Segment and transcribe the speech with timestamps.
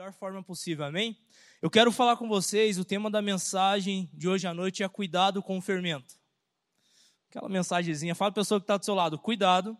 [0.00, 1.14] melhor forma possível, amém?
[1.60, 5.42] Eu quero falar com vocês, o tema da mensagem de hoje à noite é cuidado
[5.42, 6.14] com o fermento.
[7.28, 9.76] Aquela mensagenzinha, fala para a pessoa que está do seu lado, cuidado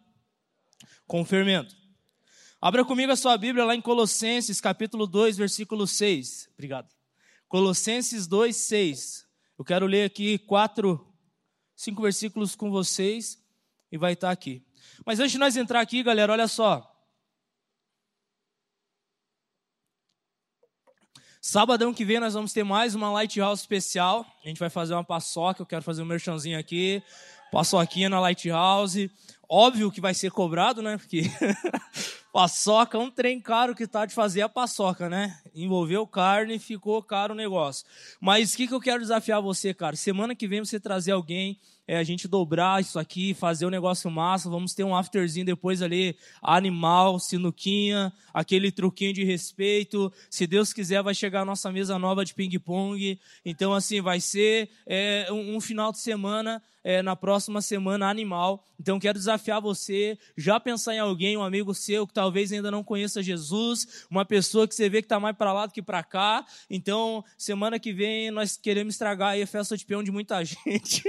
[1.06, 1.74] com o fermento.
[2.60, 6.50] Abra comigo a sua Bíblia lá em Colossenses, capítulo 2, versículo 6.
[6.52, 6.94] Obrigado.
[7.48, 9.26] Colossenses 2, 6.
[9.58, 11.10] Eu quero ler aqui quatro,
[11.74, 13.42] cinco versículos com vocês
[13.90, 14.62] e vai estar aqui.
[15.06, 16.89] Mas antes de nós entrar aqui, galera, olha só.
[21.42, 24.26] Sabadão que vem nós vamos ter mais uma Lighthouse especial.
[24.44, 27.02] A gente vai fazer uma paçoca, eu quero fazer um merchanzinho aqui.
[27.50, 29.10] Paçoquinha na Lighthouse.
[29.48, 30.98] Óbvio que vai ser cobrado, né?
[30.98, 31.22] Porque
[32.30, 35.34] paçoca é um trem caro que tá de fazer a paçoca, né?
[35.54, 37.86] Envolveu carne, ficou caro o negócio.
[38.20, 39.96] Mas o que, que eu quero desafiar você, cara?
[39.96, 44.10] Semana que vem você trazer alguém é a gente dobrar isso aqui, fazer um negócio
[44.10, 44.48] massa.
[44.48, 50.12] Vamos ter um afterzinho depois ali, animal, sinuquinha, aquele truquinho de respeito.
[50.30, 53.18] Se Deus quiser, vai chegar a nossa mesa nova de ping-pong.
[53.44, 58.64] Então, assim, vai ser é, um, um final de semana é, na próxima semana animal.
[58.78, 62.82] Então quero desafiar você, já pensar em alguém, um amigo seu que talvez ainda não
[62.82, 66.02] conheça Jesus, uma pessoa que você vê que está mais para lá do que para
[66.02, 66.44] cá.
[66.68, 71.02] Então, semana que vem nós queremos estragar aí a festa de peão de muita gente.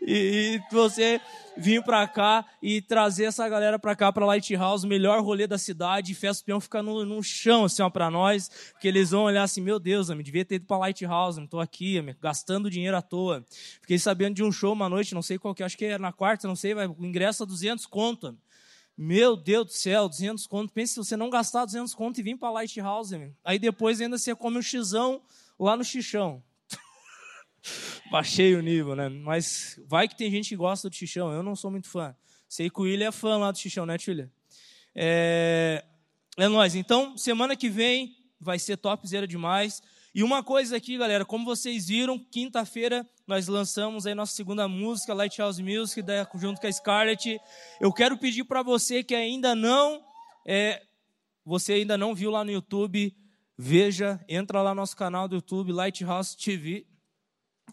[0.00, 1.20] E, e você
[1.56, 5.58] vir para cá e trazer essa galera para cá, para Lighthouse, o melhor rolê da
[5.58, 6.14] cidade.
[6.14, 9.60] Festa Peão fica no, no chão, assim, ó, para nós, porque eles vão olhar assim:
[9.60, 13.44] meu Deus, eu devia ter ido para Lighthouse, estou aqui, amigo, gastando dinheiro à toa.
[13.80, 16.12] Fiquei sabendo de um show uma noite, não sei qual que, acho que é na
[16.12, 18.36] quarta, não sei, o ingresso a 200 conto.
[18.96, 20.72] Meu Deus do céu, 200 conto.
[20.72, 23.34] Pense se você não gastar 200 conto e vir para Lighthouse, amigo.
[23.44, 25.22] aí depois ainda você come um xizão
[25.58, 26.42] lá no xixão.
[28.10, 29.08] Baixei o nível, né?
[29.08, 31.32] Mas vai que tem gente que gosta do Xixão.
[31.32, 32.14] Eu não sou muito fã.
[32.48, 34.30] Sei que o William é fã lá do Xixão, né, William?
[34.94, 35.84] É,
[36.36, 36.74] é nóis.
[36.74, 39.82] Então, semana que vem vai ser topzera demais.
[40.14, 45.12] E uma coisa aqui, galera, como vocês viram, quinta-feira nós lançamos aí nossa segunda música,
[45.12, 46.02] Lighthouse Music,
[46.36, 47.38] junto com a Scarlett.
[47.78, 50.02] Eu quero pedir para você que ainda não,
[50.46, 50.82] é,
[51.44, 53.14] você ainda não viu lá no YouTube,
[53.56, 56.86] veja, entra lá no nosso canal do YouTube, Lighthouse TV,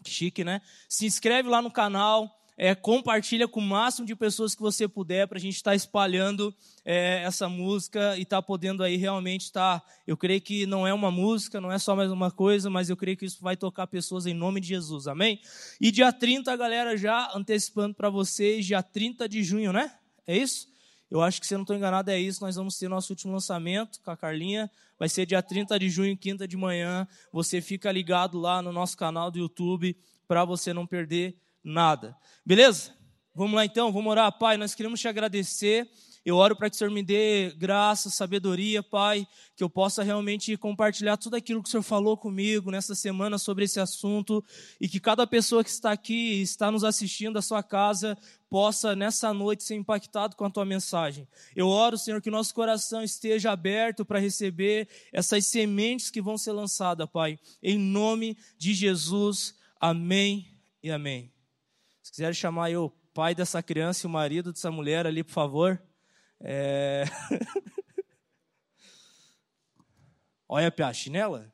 [0.08, 0.60] chique, né?
[0.88, 5.28] Se inscreve lá no canal, é, compartilha com o máximo de pessoas que você puder
[5.28, 9.42] para a gente estar tá espalhando é, essa música e estar tá podendo aí realmente
[9.42, 9.80] estar.
[9.80, 12.88] Tá, eu creio que não é uma música, não é só mais uma coisa, mas
[12.88, 15.40] eu creio que isso vai tocar pessoas em nome de Jesus, amém?
[15.80, 19.92] E dia 30, galera, já antecipando para vocês, dia 30 de junho, né?
[20.26, 20.66] É isso?
[21.10, 22.42] Eu acho que, se eu não estou enganado, é isso.
[22.42, 24.70] Nós vamos ter nosso último lançamento com a Carlinha.
[24.98, 27.06] Vai ser dia 30 de junho, quinta de manhã.
[27.32, 29.96] Você fica ligado lá no nosso canal do YouTube
[30.26, 32.16] para você não perder nada.
[32.44, 32.94] Beleza?
[33.34, 34.32] Vamos lá então, vamos orar.
[34.38, 35.88] Pai, nós queremos te agradecer
[36.26, 40.56] eu oro para que o Senhor me dê graça, sabedoria, Pai, que eu possa realmente
[40.56, 44.44] compartilhar tudo aquilo que o Senhor falou comigo nessa semana sobre esse assunto
[44.80, 48.18] e que cada pessoa que está aqui, está nos assistindo da sua casa,
[48.50, 51.28] possa nessa noite ser impactado com a tua mensagem.
[51.54, 56.50] Eu oro, Senhor, que nosso coração esteja aberto para receber essas sementes que vão ser
[56.50, 57.38] lançadas, Pai.
[57.62, 59.54] Em nome de Jesus.
[59.80, 60.44] Amém
[60.82, 61.32] e amém.
[62.02, 65.80] Se quiser chamar o pai dessa criança e o marido dessa mulher ali, por favor.
[66.40, 67.04] É...
[70.48, 71.52] Olha a chinela.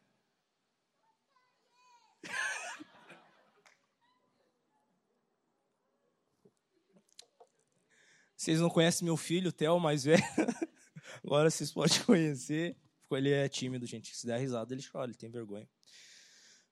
[8.37, 10.20] Vocês não conhecem meu filho, o Theo, mais velho.
[11.25, 12.76] Agora vocês podem conhecer.
[13.12, 14.16] Ele é tímido, gente.
[14.16, 15.69] Se der risada, ele chora, ele tem vergonha.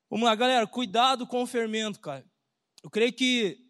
[0.08, 0.66] Vamos lá, galera.
[0.66, 2.26] Cuidado com o fermento, cara.
[2.82, 3.69] Eu creio que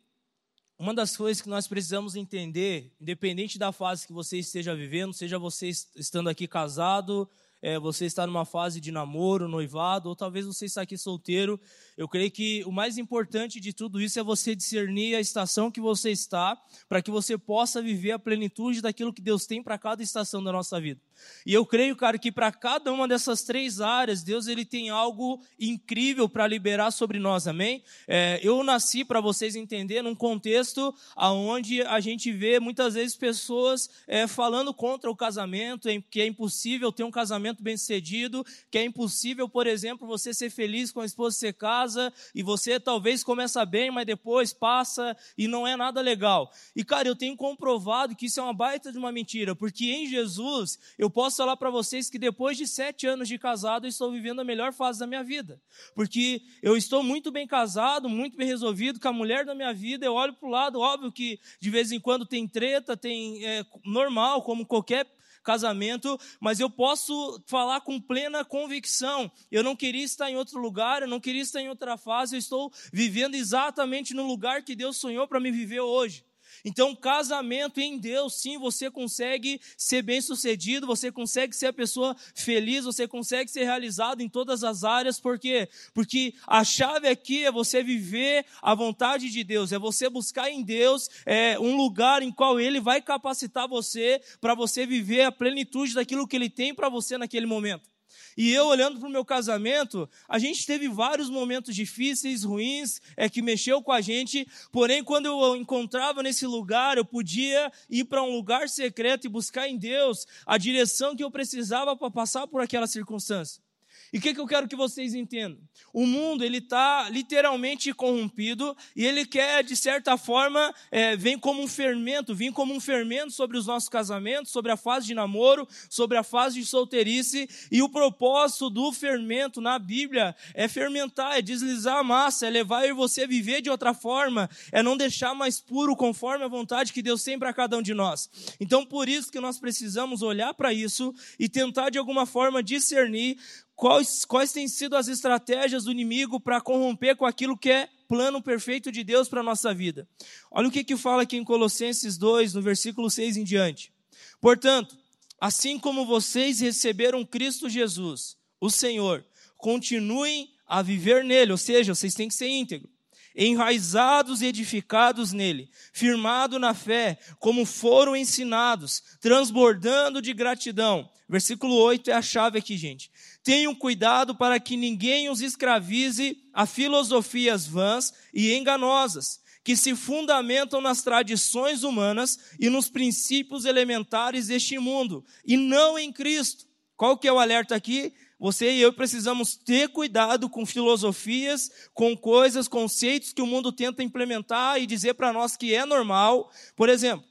[0.80, 5.38] uma das coisas que nós precisamos entender, independente da fase que você esteja vivendo, seja
[5.38, 7.28] você estando aqui casado,
[7.60, 11.60] é, você está numa fase de namoro, noivado, ou talvez você está aqui solteiro,
[12.00, 15.82] eu creio que o mais importante de tudo isso é você discernir a estação que
[15.82, 16.56] você está,
[16.88, 20.50] para que você possa viver a plenitude daquilo que Deus tem para cada estação da
[20.50, 20.98] nossa vida.
[21.44, 25.42] E eu creio, cara, que para cada uma dessas três áreas, Deus ele tem algo
[25.58, 27.84] incrível para liberar sobre nós, amém?
[28.08, 33.90] É, eu nasci, para vocês entenderem, num contexto onde a gente vê muitas vezes pessoas
[34.08, 38.84] é, falando contra o casamento, que é impossível ter um casamento bem sucedido, que é
[38.86, 41.89] impossível, por exemplo, você ser feliz com a esposa que você casa,
[42.34, 46.50] e você talvez começa bem, mas depois passa e não é nada legal.
[46.74, 50.06] E, cara, eu tenho comprovado que isso é uma baita de uma mentira, porque em
[50.06, 53.88] Jesus eu eu posso falar para vocês que depois de sete anos de casado, eu
[53.88, 55.60] estou vivendo a melhor fase da minha vida.
[55.92, 60.06] Porque eu estou muito bem casado, muito bem resolvido com a mulher da minha vida.
[60.06, 63.66] Eu olho para o lado, óbvio que de vez em quando tem treta, tem é,
[63.84, 65.04] normal, como qualquer
[65.42, 69.30] casamento, mas eu posso falar com plena convicção.
[69.50, 72.38] Eu não queria estar em outro lugar, eu não queria estar em outra fase, eu
[72.38, 76.24] estou vivendo exatamente no lugar que Deus sonhou para me viver hoje.
[76.64, 82.84] Então, casamento em Deus, sim, você consegue ser bem-sucedido, você consegue ser a pessoa feliz,
[82.84, 85.68] você consegue ser realizado em todas as áreas, por quê?
[85.94, 90.62] Porque a chave aqui é você viver a vontade de Deus, é você buscar em
[90.62, 95.94] Deus é, um lugar em qual Ele vai capacitar você para você viver a plenitude
[95.94, 97.89] daquilo que Ele tem para você naquele momento.
[98.36, 103.28] E eu, olhando para o meu casamento, a gente teve vários momentos difíceis, ruins, é
[103.28, 104.46] que mexeu com a gente.
[104.70, 109.68] Porém, quando eu encontrava nesse lugar, eu podia ir para um lugar secreto e buscar
[109.68, 113.62] em Deus a direção que eu precisava para passar por aquela circunstância.
[114.12, 115.58] E o que, que eu quero que vocês entendam?
[115.92, 121.62] O mundo, ele está literalmente corrompido e ele quer, de certa forma, é, vem como
[121.62, 125.66] um fermento, vem como um fermento sobre os nossos casamentos, sobre a fase de namoro,
[125.88, 127.48] sobre a fase de solteirice.
[127.70, 132.92] E o propósito do fermento na Bíblia é fermentar, é deslizar a massa, é levar
[132.94, 137.02] você a viver de outra forma, é não deixar mais puro conforme a vontade que
[137.02, 138.28] Deus tem para cada um de nós.
[138.58, 143.38] Então, por isso que nós precisamos olhar para isso e tentar, de alguma forma, discernir
[143.80, 148.42] quais, quais têm sido as estratégias do inimigo para corromper com aquilo que é plano
[148.42, 150.06] perfeito de Deus para a nossa vida.
[150.50, 153.90] Olha o que, que fala aqui em Colossenses 2, no versículo 6 em diante.
[154.38, 154.98] Portanto,
[155.40, 159.24] assim como vocês receberam Cristo Jesus, o Senhor,
[159.56, 162.90] continuem a viver nele, ou seja, vocês têm que ser íntegros
[163.34, 171.08] enraizados e edificados nele, firmado na fé, como foram ensinados, transbordando de gratidão.
[171.28, 173.10] Versículo 8 é a chave aqui, gente.
[173.42, 180.80] Tenham cuidado para que ninguém os escravize a filosofias vãs e enganosas, que se fundamentam
[180.80, 186.66] nas tradições humanas e nos princípios elementares deste mundo, e não em Cristo.
[186.96, 188.12] Qual que é o alerta aqui?
[188.38, 194.02] Você e eu precisamos ter cuidado com filosofias, com coisas, conceitos que o mundo tenta
[194.02, 196.50] implementar e dizer para nós que é normal.
[196.74, 197.24] Por exemplo,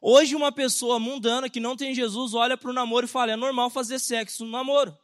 [0.00, 3.36] hoje uma pessoa mundana que não tem Jesus olha para o namoro e fala: é
[3.36, 4.94] normal fazer sexo no namoro.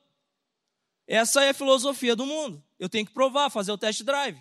[1.06, 2.62] Essa é a filosofia do mundo.
[2.78, 4.38] Eu tenho que provar, fazer o test drive.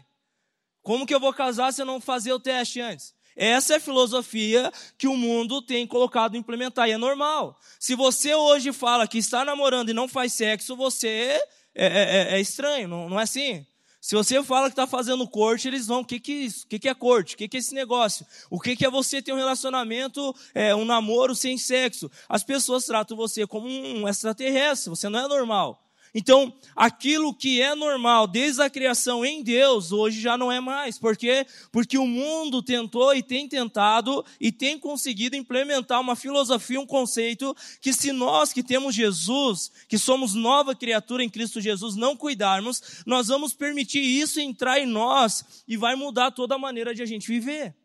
[0.81, 3.13] Como que eu vou casar se eu não fazer o teste antes?
[3.35, 7.59] Essa é a filosofia que o mundo tem colocado implementar, e é normal.
[7.79, 12.35] Se você hoje fala que está namorando e não faz sexo, você é, é, é,
[12.35, 13.65] é estranho, não, não, é assim?
[13.99, 16.65] Se você fala que está fazendo corte, eles vão, o que, que é isso?
[16.65, 17.33] O que, que é corte?
[17.33, 18.25] O que, que é esse negócio?
[18.49, 22.09] O que, que é você ter um relacionamento, é, um namoro sem sexo?
[22.29, 25.84] As pessoas tratam você como um extraterrestre, você não é normal.
[26.17, 30.97] Então, aquilo que é normal desde a criação em Deus, hoje já não é mais.
[30.97, 31.45] Por quê?
[31.73, 37.53] Porque o mundo tentou e tem tentado e tem conseguido implementar uma filosofia, um conceito
[37.81, 43.03] que se nós que temos Jesus, que somos nova criatura em Cristo Jesus, não cuidarmos,
[43.05, 47.05] nós vamos permitir isso entrar em nós e vai mudar toda a maneira de a
[47.05, 47.75] gente viver.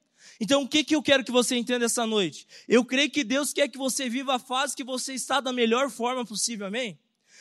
[0.41, 2.47] Então, o que, que eu quero que você entenda essa noite?
[2.69, 5.91] Eu creio que Deus quer que você viva a fase que você está da melhor
[5.91, 6.97] forma possível, amém?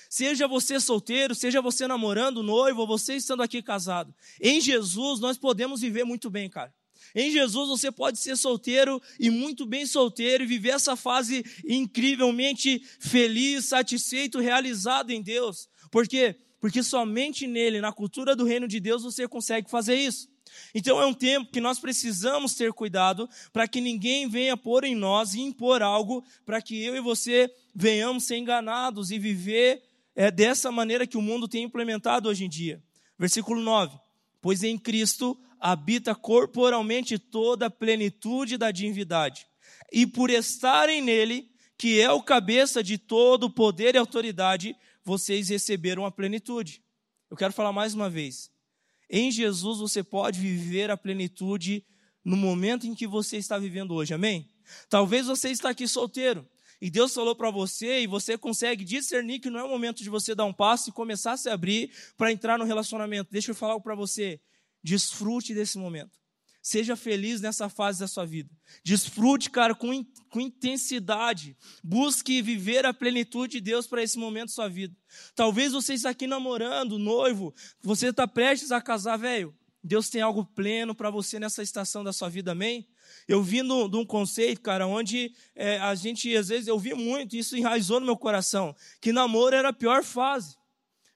[0.09, 4.11] Seja você solteiro, seja você namorando, noivo, ou você estando aqui casado.
[4.41, 6.73] Em Jesus nós podemos viver muito bem, cara.
[7.13, 12.81] Em Jesus você pode ser solteiro e muito bem solteiro e viver essa fase incrivelmente
[12.99, 15.69] feliz, satisfeito, realizado em Deus.
[15.91, 16.35] Por quê?
[16.59, 20.27] Porque somente nele, na cultura do reino de Deus, você consegue fazer isso.
[20.73, 24.95] Então é um tempo que nós precisamos ter cuidado para que ninguém venha pôr em
[24.95, 29.83] nós e impor algo para que eu e você venhamos ser enganados e viver
[30.19, 32.83] é dessa maneira que o mundo tem implementado hoje em dia.
[33.17, 33.97] Versículo 9:
[34.41, 39.47] Pois em Cristo habita corporalmente toda a plenitude da divindade,
[39.93, 46.05] e por estarem nele, que é o cabeça de todo poder e autoridade, vocês receberam
[46.05, 46.83] a plenitude.
[47.31, 48.51] Eu quero falar mais uma vez.
[49.09, 51.81] Em Jesus você pode viver a plenitude
[52.25, 54.49] no momento em que você está vivendo hoje, amém?
[54.89, 56.45] Talvez você está aqui solteiro,
[56.81, 60.09] e Deus falou para você e você consegue discernir que não é o momento de
[60.09, 63.31] você dar um passo e começar a se abrir para entrar no relacionamento.
[63.31, 64.39] Deixa eu falar algo para você.
[64.81, 66.17] Desfrute desse momento.
[66.61, 68.49] Seja feliz nessa fase da sua vida.
[68.83, 71.57] Desfrute, cara, com, com intensidade.
[71.83, 74.95] Busque viver a plenitude de Deus para esse momento da sua vida.
[75.35, 79.55] Talvez você está aqui namorando, noivo, você está prestes a casar, velho.
[79.83, 82.87] Deus tem algo pleno para você nessa estação da sua vida, amém?
[83.27, 87.35] Eu vim de um conceito, cara, onde é, a gente, às vezes, eu vi muito,
[87.35, 90.57] isso enraizou no meu coração, que namoro era a pior fase.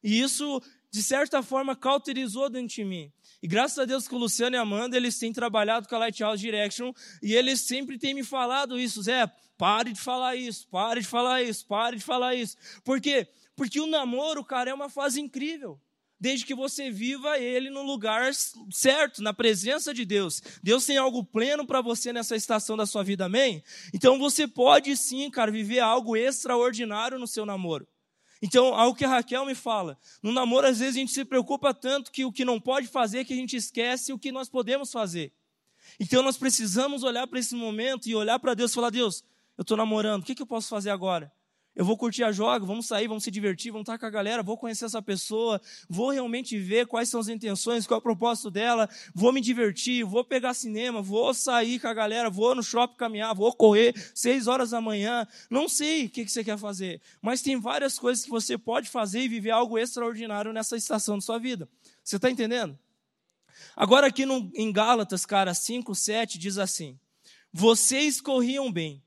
[0.02, 0.62] E isso
[0.94, 3.12] de certa forma, cauterizou dentro de mim.
[3.42, 5.98] E graças a Deus que o Luciano e a Amanda, eles têm trabalhado com a
[5.98, 9.02] Lighthouse Direction e eles sempre têm me falado isso.
[9.02, 9.26] Zé,
[9.58, 12.56] pare de falar isso, pare de falar isso, pare de falar isso.
[12.84, 13.28] Por quê?
[13.56, 15.82] Porque o namoro, cara, é uma fase incrível
[16.24, 18.32] desde que você viva ele no lugar
[18.72, 20.42] certo, na presença de Deus.
[20.64, 23.62] Deus tem algo pleno para você nessa estação da sua vida, amém?
[23.94, 27.86] Então você pode sim, cara, viver algo extraordinário no seu namoro.
[28.42, 31.74] Então, algo que a Raquel me fala, no namoro às vezes a gente se preocupa
[31.74, 34.94] tanto que o que não pode fazer que a gente esquece o que nós podemos
[34.94, 35.34] fazer.
[36.00, 39.26] Então nós precisamos olhar para esse momento e olhar para Deus e falar: Deus,
[39.58, 41.30] eu estou namorando, o que, que eu posso fazer agora?
[41.76, 44.44] Eu vou curtir a joga, vamos sair, vamos se divertir, vamos estar com a galera,
[44.44, 48.52] vou conhecer essa pessoa, vou realmente ver quais são as intenções, qual é o propósito
[48.52, 52.96] dela, vou me divertir, vou pegar cinema, vou sair com a galera, vou no shopping
[52.96, 55.28] caminhar, vou correr seis horas da manhã.
[55.50, 59.22] Não sei o que você quer fazer, mas tem várias coisas que você pode fazer
[59.22, 61.68] e viver algo extraordinário nessa estação da sua vida.
[62.04, 62.78] Você está entendendo?
[63.76, 67.00] Agora aqui no, em Gálatas, cara, 5, 7, diz assim,
[67.52, 69.02] vocês corriam bem,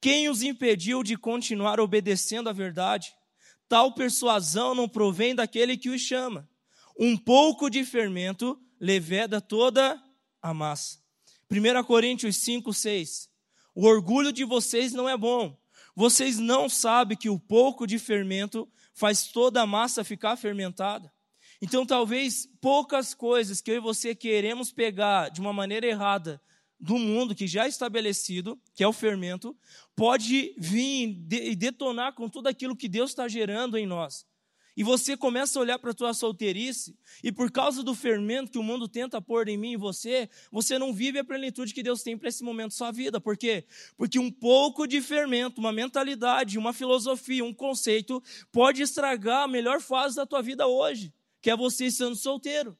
[0.00, 3.14] quem os impediu de continuar obedecendo à verdade?
[3.68, 6.48] Tal persuasão não provém daquele que os chama.
[6.98, 10.02] Um pouco de fermento leveda toda
[10.42, 10.98] a massa.
[11.50, 13.28] 1 Coríntios 5, 6.
[13.74, 15.58] O orgulho de vocês não é bom.
[15.94, 21.12] Vocês não sabem que o pouco de fermento faz toda a massa ficar fermentada.
[21.62, 26.40] Então, talvez poucas coisas que eu e você queremos pegar de uma maneira errada
[26.80, 29.56] do mundo que já é estabelecido, que é o fermento,
[29.94, 34.26] pode vir e detonar com tudo aquilo que Deus está gerando em nós.
[34.76, 38.58] E você começa a olhar para a tua solteirice, e por causa do fermento que
[38.58, 42.02] o mundo tenta pôr em mim e você, você não vive a plenitude que Deus
[42.02, 43.20] tem para esse momento da sua vida.
[43.20, 43.66] Por quê?
[43.96, 49.82] Porque um pouco de fermento, uma mentalidade, uma filosofia, um conceito, pode estragar a melhor
[49.82, 52.74] fase da tua vida hoje, que é você estando solteiro.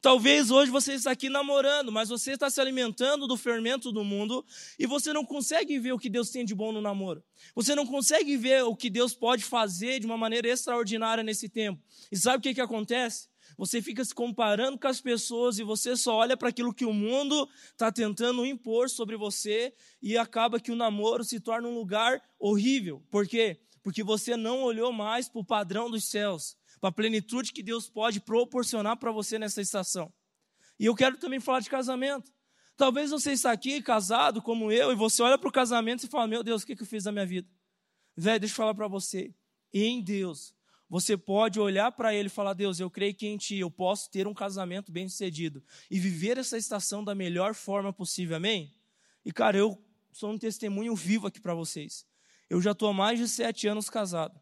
[0.00, 4.42] Talvez hoje você está aqui namorando, mas você está se alimentando do fermento do mundo
[4.78, 7.22] e você não consegue ver o que Deus tem de bom no namoro.
[7.54, 11.82] Você não consegue ver o que Deus pode fazer de uma maneira extraordinária nesse tempo.
[12.10, 13.28] E sabe o que, que acontece?
[13.58, 16.94] Você fica se comparando com as pessoas e você só olha para aquilo que o
[16.94, 22.22] mundo está tentando impor sobre você e acaba que o namoro se torna um lugar
[22.38, 23.04] horrível.
[23.10, 23.60] Por quê?
[23.82, 27.88] Porque você não olhou mais para o padrão dos céus para a plenitude que Deus
[27.88, 30.12] pode proporcionar para você nessa estação.
[30.78, 32.32] E eu quero também falar de casamento.
[32.76, 36.26] Talvez você está aqui casado como eu e você olha para o casamento e fala:
[36.26, 37.46] Meu Deus, o que, que eu fiz da minha vida?
[38.16, 39.34] Velho, deixa eu falar para você.
[39.72, 40.54] Em Deus,
[40.88, 44.10] você pode olhar para Ele e falar: Deus, eu creio que em Ti eu posso
[44.10, 48.36] ter um casamento bem sucedido e viver essa estação da melhor forma possível.
[48.36, 48.74] Amém?
[49.24, 49.78] E cara, eu
[50.10, 52.06] sou um testemunho vivo aqui para vocês.
[52.48, 54.40] Eu já estou há mais de sete anos casado.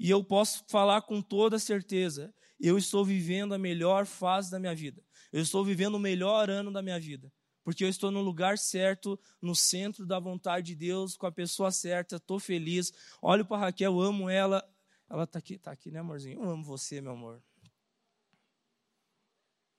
[0.00, 4.74] E eu posso falar com toda certeza: eu estou vivendo a melhor fase da minha
[4.74, 5.04] vida.
[5.30, 7.30] Eu estou vivendo o melhor ano da minha vida.
[7.62, 11.70] Porque eu estou no lugar certo, no centro da vontade de Deus, com a pessoa
[11.70, 12.90] certa, estou feliz.
[13.20, 14.66] Olho para Raquel, amo ela.
[15.10, 16.42] Ela está aqui, está aqui, né, amorzinho?
[16.42, 17.42] Eu amo você, meu amor.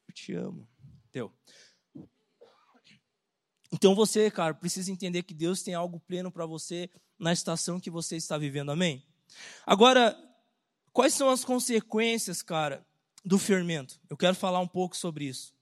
[0.08, 0.70] Eu te amo.
[1.12, 1.34] Teu.
[3.72, 7.90] Então você, cara, precisa entender que Deus tem algo pleno para você na estação que
[7.90, 8.72] você está vivendo.
[8.72, 9.04] Amém?
[9.66, 10.18] Agora,
[10.92, 12.86] quais são as consequências, cara,
[13.24, 14.00] do fermento?
[14.10, 15.54] Eu quero falar um pouco sobre isso.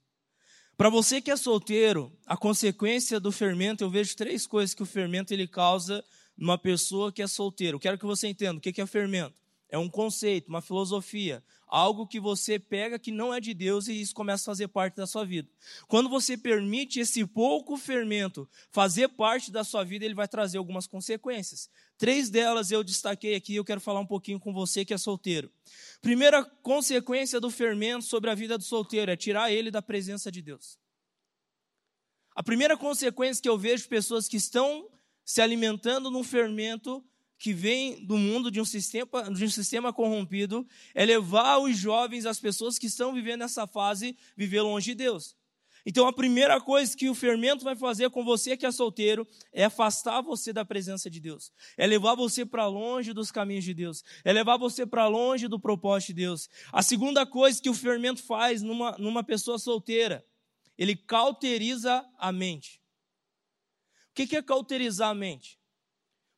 [0.76, 4.86] Para você que é solteiro, a consequência do fermento, eu vejo três coisas que o
[4.86, 6.02] fermento ele causa
[6.36, 7.76] numa pessoa que é solteiro.
[7.76, 9.34] Eu quero que você entenda o que é fermento.
[9.68, 14.00] É um conceito, uma filosofia, algo que você pega que não é de Deus e
[14.00, 15.48] isso começa a fazer parte da sua vida.
[15.86, 20.88] Quando você permite esse pouco fermento fazer parte da sua vida, ele vai trazer algumas
[20.88, 21.70] consequências.
[22.00, 25.52] Três delas eu destaquei aqui, eu quero falar um pouquinho com você que é solteiro.
[26.00, 30.40] Primeira consequência do fermento sobre a vida do solteiro é tirar ele da presença de
[30.40, 30.78] Deus.
[32.34, 34.88] A primeira consequência que eu vejo pessoas que estão
[35.26, 37.04] se alimentando num fermento
[37.36, 42.24] que vem do mundo de um sistema, de um sistema corrompido é levar os jovens,
[42.24, 45.36] as pessoas que estão vivendo essa fase, viver longe de Deus.
[45.84, 49.64] Então a primeira coisa que o fermento vai fazer com você que é solteiro é
[49.64, 51.52] afastar você da presença de Deus.
[51.76, 54.02] É levar você para longe dos caminhos de Deus.
[54.24, 56.48] É levar você para longe do propósito de Deus.
[56.72, 60.24] A segunda coisa que o fermento faz numa, numa pessoa solteira,
[60.76, 62.80] ele cauteriza a mente.
[64.10, 65.59] O que é cauterizar a mente?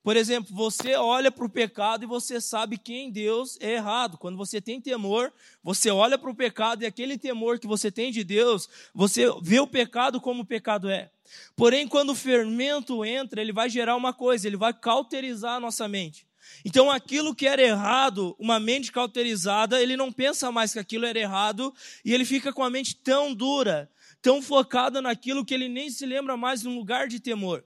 [0.02, 4.18] Por exemplo, você olha para o pecado e você sabe que em Deus é errado.
[4.18, 5.32] Quando você tem temor,
[5.62, 9.61] você olha para o pecado e aquele temor que você tem de Deus, você vê
[9.61, 11.09] o pecado como o pecado é.
[11.54, 15.87] Porém, quando o fermento entra, ele vai gerar uma coisa, ele vai cauterizar a nossa
[15.87, 16.26] mente.
[16.64, 21.18] Então, aquilo que era errado, uma mente cauterizada, ele não pensa mais que aquilo era
[21.18, 21.73] errado
[22.04, 23.88] e ele fica com a mente tão dura,
[24.21, 27.64] tão focada naquilo que ele nem se lembra mais de um lugar de temor.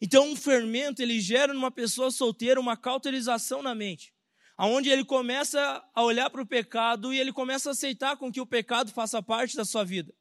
[0.00, 4.12] Então, um fermento, ele gera numa pessoa solteira uma cauterização na mente,
[4.56, 8.40] aonde ele começa a olhar para o pecado e ele começa a aceitar com que
[8.40, 10.12] o pecado faça parte da sua vida.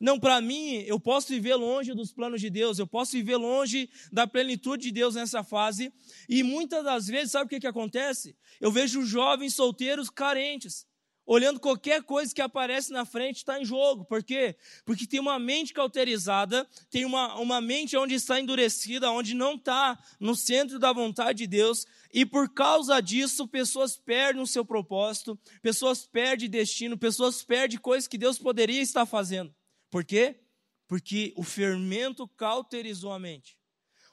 [0.00, 3.90] Não, para mim, eu posso viver longe dos planos de Deus, eu posso viver longe
[4.12, 5.92] da plenitude de Deus nessa fase.
[6.28, 8.36] E muitas das vezes, sabe o que, que acontece?
[8.60, 10.86] Eu vejo jovens solteiros carentes,
[11.28, 14.06] olhando qualquer coisa que aparece na frente está em jogo.
[14.06, 14.56] Por quê?
[14.86, 20.02] Porque tem uma mente cauterizada, tem uma, uma mente onde está endurecida, onde não está
[20.18, 25.38] no centro da vontade de Deus, e por causa disso, pessoas perdem o seu propósito,
[25.60, 29.54] pessoas perdem destino, pessoas perdem coisas que Deus poderia estar fazendo.
[29.90, 30.40] Por quê?
[30.86, 33.57] Porque o fermento cauterizou a mente.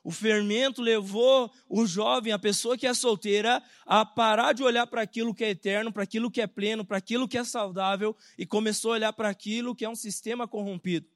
[0.06, 5.02] O fermento levou o jovem, a pessoa que é solteira, a parar de olhar para
[5.02, 8.46] aquilo que é eterno, para aquilo que é pleno, para aquilo que é saudável e
[8.46, 11.08] começou a olhar para aquilo que é um sistema corrompido.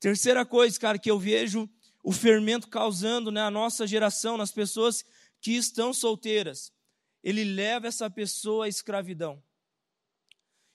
[0.00, 1.68] Terceira coisa, cara, que eu vejo
[2.02, 5.04] o fermento causando na né, nossa geração, nas pessoas
[5.38, 6.72] que estão solteiras,
[7.22, 9.42] ele leva essa pessoa à escravidão.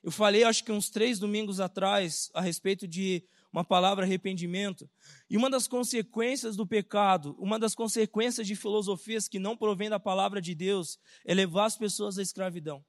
[0.04, 3.24] Eu falei, acho que uns três domingos atrás, a respeito de
[3.56, 4.90] uma palavra arrependimento.
[5.30, 9.98] E uma das consequências do pecado, uma das consequências de filosofias que não provém da
[9.98, 12.84] palavra de Deus, é levar as pessoas à escravidão.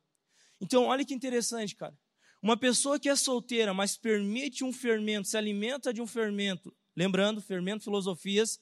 [0.60, 1.96] Então, olha que interessante, cara.
[2.42, 7.40] Uma pessoa que é solteira, mas permite um fermento, se alimenta de um fermento, lembrando,
[7.40, 8.58] fermento, filosofias,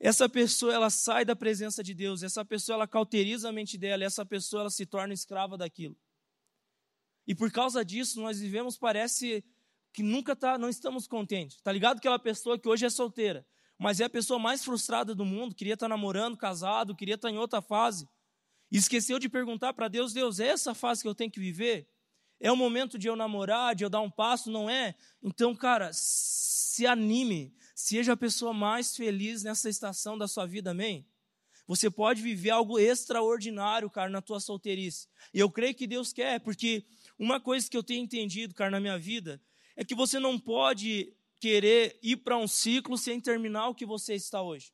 [0.00, 4.02] essa pessoa ela sai da presença de Deus, essa pessoa ela cauteriza a mente dela,
[4.02, 5.96] essa pessoa ela se torna escrava daquilo.
[7.28, 9.44] E por causa disso, nós vivemos, parece,
[9.94, 11.62] que nunca tá, não estamos contentes.
[11.62, 11.98] Tá ligado?
[11.98, 13.46] Aquela pessoa que hoje é solteira,
[13.78, 17.28] mas é a pessoa mais frustrada do mundo, queria estar tá namorando, casado, queria estar
[17.28, 18.08] tá em outra fase.
[18.72, 21.88] E esqueceu de perguntar para Deus: Deus, é essa fase que eu tenho que viver?
[22.40, 24.96] É o momento de eu namorar, de eu dar um passo, não é?
[25.22, 31.06] Então, cara, se anime, seja a pessoa mais feliz nessa estação da sua vida, amém?
[31.68, 35.06] Você pode viver algo extraordinário, cara, na tua solteirice.
[35.32, 36.84] E eu creio que Deus quer, porque
[37.16, 39.40] uma coisa que eu tenho entendido, cara, na minha vida,
[39.76, 44.14] é que você não pode querer ir para um ciclo sem terminar o que você
[44.14, 44.72] está hoje.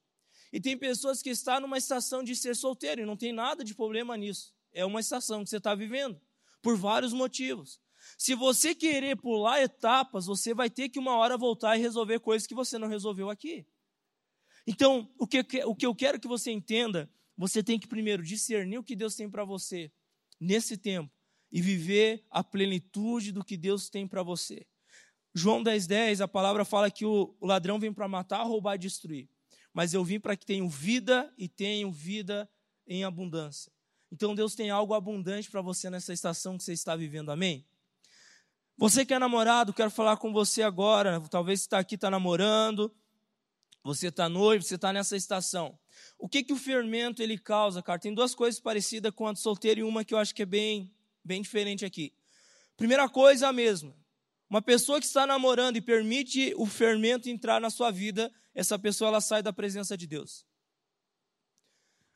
[0.53, 3.75] E tem pessoas que estão numa estação de ser solteiro e não tem nada de
[3.75, 4.55] problema nisso.
[4.73, 6.21] É uma estação que você está vivendo,
[6.63, 7.81] por vários motivos.
[8.17, 12.47] Se você querer pular etapas, você vai ter que uma hora voltar e resolver coisas
[12.47, 13.67] que você não resolveu aqui.
[14.67, 18.79] Então, o que, o que eu quero que você entenda, você tem que primeiro discernir
[18.79, 19.91] o que Deus tem para você
[20.39, 21.13] nesse tempo
[21.51, 24.67] e viver a plenitude do que Deus tem para você.
[25.35, 29.29] João 10,10, 10, a palavra fala que o, ladrão vem para matar, roubar e destruir.
[29.73, 32.51] Mas eu vim para que tenham vida e tenham vida
[32.87, 33.73] em abundância.
[34.11, 37.65] Então Deus tem algo abundante para você nessa estação que você está vivendo, amém?
[38.77, 41.21] Você que é namorado, quero falar com você agora.
[41.29, 42.93] Talvez você está aqui, está namorando,
[43.85, 45.79] você está noivo, você está nessa estação.
[46.19, 47.99] O que, que o fermento ele causa, cara?
[47.99, 50.47] Tem duas coisas parecidas com a do solteiro e uma que eu acho que é
[50.47, 52.13] bem, bem diferente aqui.
[52.77, 53.95] Primeira coisa a mesma.
[54.51, 59.07] Uma pessoa que está namorando e permite o fermento entrar na sua vida, essa pessoa
[59.07, 60.45] ela sai da presença de Deus.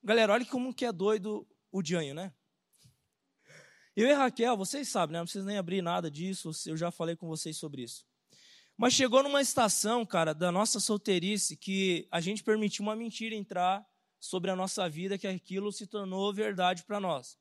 [0.03, 2.35] Galera, olha como que é doido o Dianho, né?
[3.94, 5.20] Eu e Raquel, vocês sabem, né?
[5.20, 8.05] Não precisa nem abrir nada disso, eu já falei com vocês sobre isso.
[8.77, 13.87] Mas chegou numa estação, cara, da nossa solteirice, que a gente permitiu uma mentira entrar
[14.18, 17.38] sobre a nossa vida, que aquilo se tornou verdade para nós.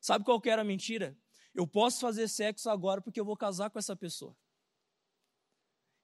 [0.00, 1.18] Sabe qual era a mentira?
[1.56, 4.36] Eu posso fazer sexo agora porque eu vou casar com essa pessoa.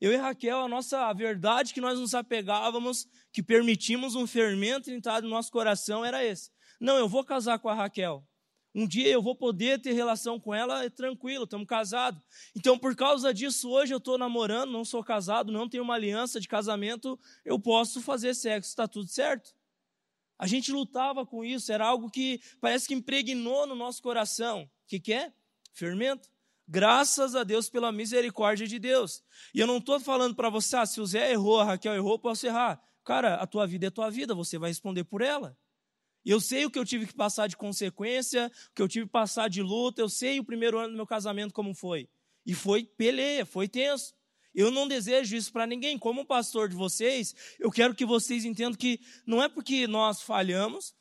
[0.00, 4.90] Eu e Raquel, a nossa a verdade que nós nos apegávamos, que permitimos um fermento
[4.90, 6.50] entrar no nosso coração era esse.
[6.80, 8.26] Não, eu vou casar com a Raquel.
[8.74, 12.24] Um dia eu vou poder ter relação com ela, é tranquilo, estamos casados.
[12.56, 16.40] Então, por causa disso, hoje eu estou namorando, não sou casado, não tenho uma aliança
[16.40, 19.54] de casamento, eu posso fazer sexo, está tudo certo.
[20.38, 24.62] A gente lutava com isso, era algo que parece que impregnou no nosso coração.
[24.62, 25.32] O que, que é?
[25.72, 26.28] Fermento.
[26.68, 29.22] Graças a Deus pela misericórdia de Deus.
[29.54, 32.18] E eu não estou falando para você, ah, se o Zé errou, a Raquel errou,
[32.18, 32.80] posso errar.
[33.04, 35.56] Cara, a tua vida é tua vida, você vai responder por ela.
[36.24, 39.12] Eu sei o que eu tive que passar de consequência, o que eu tive que
[39.12, 42.08] passar de luta, eu sei o primeiro ano do meu casamento como foi.
[42.46, 44.14] E foi peleia, foi tenso.
[44.54, 45.98] Eu não desejo isso para ninguém.
[45.98, 50.94] Como pastor de vocês, eu quero que vocês entendam que não é porque nós falhamos,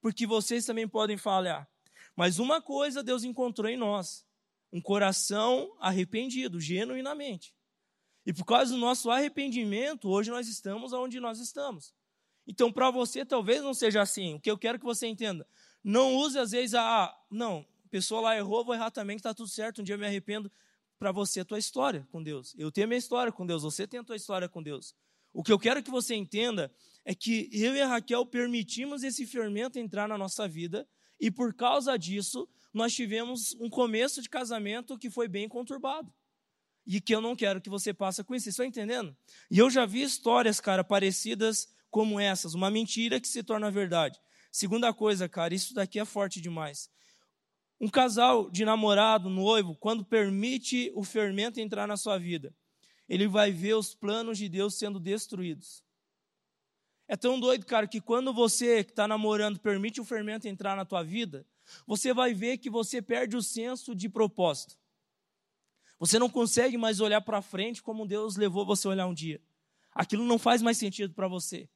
[0.00, 1.68] porque vocês também podem falhar.
[2.16, 4.26] Mas uma coisa Deus encontrou em nós:
[4.72, 7.54] um coração arrependido, genuinamente.
[8.24, 11.92] E por causa do nosso arrependimento, hoje nós estamos onde nós estamos.
[12.46, 14.34] Então, para você, talvez não seja assim.
[14.34, 15.46] O que eu quero que você entenda:
[15.82, 19.20] Não use às vezes a, ah, não, a pessoa lá errou, vou errar também, que
[19.20, 20.50] está tudo certo, um dia eu me arrependo.
[20.98, 22.54] Para você, a tua história com Deus.
[22.56, 24.94] Eu tenho a minha história com Deus, você tem a tua história com Deus.
[25.32, 26.72] O que eu quero que você entenda
[27.04, 30.86] é que eu e a Raquel permitimos esse fermento entrar na nossa vida
[31.22, 36.12] e por causa disso nós tivemos um começo de casamento que foi bem conturbado.
[36.84, 38.42] E que eu não quero que você passe com isso.
[38.42, 39.16] Vocês estão entendendo?
[39.48, 42.54] E eu já vi histórias, cara, parecidas como essas.
[42.54, 44.18] Uma mentira que se torna verdade.
[44.50, 46.90] Segunda coisa, cara, isso daqui é forte demais.
[47.80, 52.52] Um casal de namorado, noivo, quando permite o fermento entrar na sua vida,
[53.08, 55.84] ele vai ver os planos de Deus sendo destruídos.
[57.08, 60.84] É tão doido, cara, que quando você que está namorando permite o fermento entrar na
[60.84, 61.46] tua vida,
[61.86, 64.76] você vai ver que você perde o senso de propósito.
[65.98, 69.40] Você não consegue mais olhar para frente como Deus levou você a olhar um dia.
[69.94, 71.68] Aquilo não faz mais sentido para você.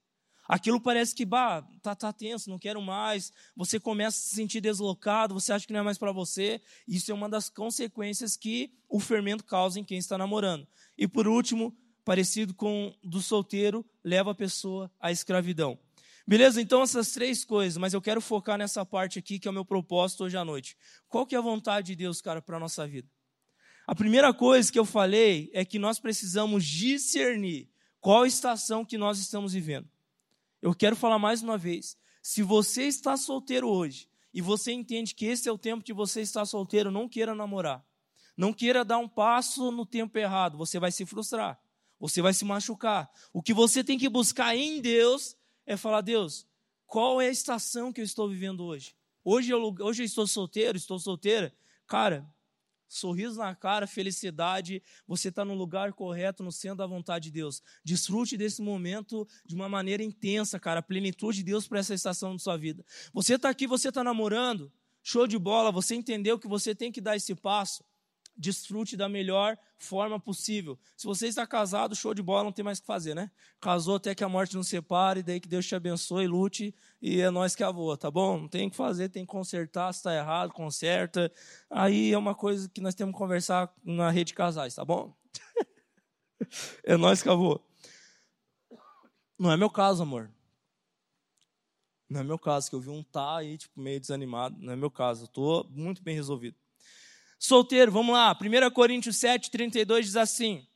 [0.48, 3.32] Aquilo parece que, bah, tá, tá tenso, não quero mais.
[3.56, 6.60] Você começa a se sentir deslocado, você acha que não é mais para você.
[6.86, 10.66] Isso é uma das consequências que o fermento causa em quem está namorando.
[10.96, 11.76] E por último,
[12.07, 15.77] parecido com do solteiro, leva a pessoa à escravidão.
[16.25, 16.62] Beleza?
[16.62, 19.64] Então essas três coisas, mas eu quero focar nessa parte aqui que é o meu
[19.64, 20.77] propósito hoje à noite.
[21.09, 23.09] Qual que é a vontade de Deus, cara, para a nossa vida?
[23.88, 27.69] A primeira coisa que eu falei é que nós precisamos discernir
[28.01, 29.88] qual estação que nós estamos vivendo.
[30.62, 31.97] Eu quero falar mais uma vez.
[32.23, 36.21] Se você está solteiro hoje e você entende que esse é o tempo de você
[36.21, 37.85] estar solteiro, não queira namorar.
[38.37, 41.61] Não queira dar um passo no tempo errado, você vai se frustrar.
[41.98, 43.11] Você vai se machucar.
[43.32, 46.46] O que você tem que buscar em Deus é falar: Deus,
[46.87, 48.94] qual é a estação que eu estou vivendo hoje?
[49.24, 51.52] Hoje eu, hoje eu estou solteiro, estou solteira.
[51.87, 52.28] Cara,
[52.88, 57.62] sorriso na cara, felicidade, você está no lugar correto, no centro da vontade de Deus.
[57.82, 62.32] Desfrute desse momento de uma maneira intensa, cara, a plenitude de Deus para essa estação
[62.32, 62.85] da sua vida.
[63.12, 67.00] Você está aqui, você está namorando, show de bola, você entendeu que você tem que
[67.00, 67.85] dar esse passo
[68.37, 70.79] desfrute da melhor forma possível.
[70.96, 73.31] Se você está casado, show de bola, não tem mais o que fazer, né?
[73.61, 77.31] Casou até que a morte nos separe, daí que Deus te abençoe, lute, e é
[77.31, 78.40] nós que avô, tá bom?
[78.40, 81.33] Não tem o que fazer, tem que consertar, se está errado, conserta.
[81.70, 85.14] Aí é uma coisa que nós temos que conversar na rede de casais, tá bom?
[86.85, 87.61] é nós que avô.
[89.38, 90.31] Não é meu caso, amor.
[92.09, 94.57] Não é meu caso, que eu vi um tá aí, tipo, meio desanimado.
[94.61, 96.57] Não é meu caso, eu estou muito bem resolvido.
[97.38, 98.37] Solteiro, vamos lá.
[98.40, 100.66] 1 Coríntios 7, 32 diz assim.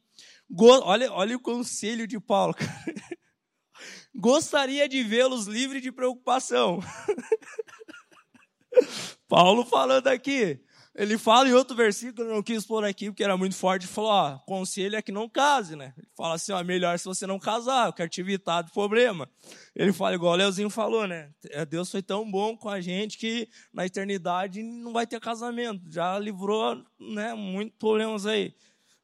[0.59, 2.55] Olha, olha o conselho de Paulo.
[4.15, 6.81] Gostaria de vê-los livres de preocupação.
[9.29, 10.61] Paulo falando aqui.
[10.95, 14.11] Ele fala em outro versículo, eu não quis pôr aqui porque era muito forte, falou,
[14.11, 15.95] ó, conselho é que não case, né?
[15.97, 19.31] Ele fala assim, ó, melhor se você não casar, eu quero te evitar do problema.
[19.75, 21.31] Ele fala igual o Leozinho falou, né?
[21.51, 25.81] É, Deus foi tão bom com a gente que na eternidade não vai ter casamento.
[25.89, 28.53] Já livrou, né, muitos problemas aí.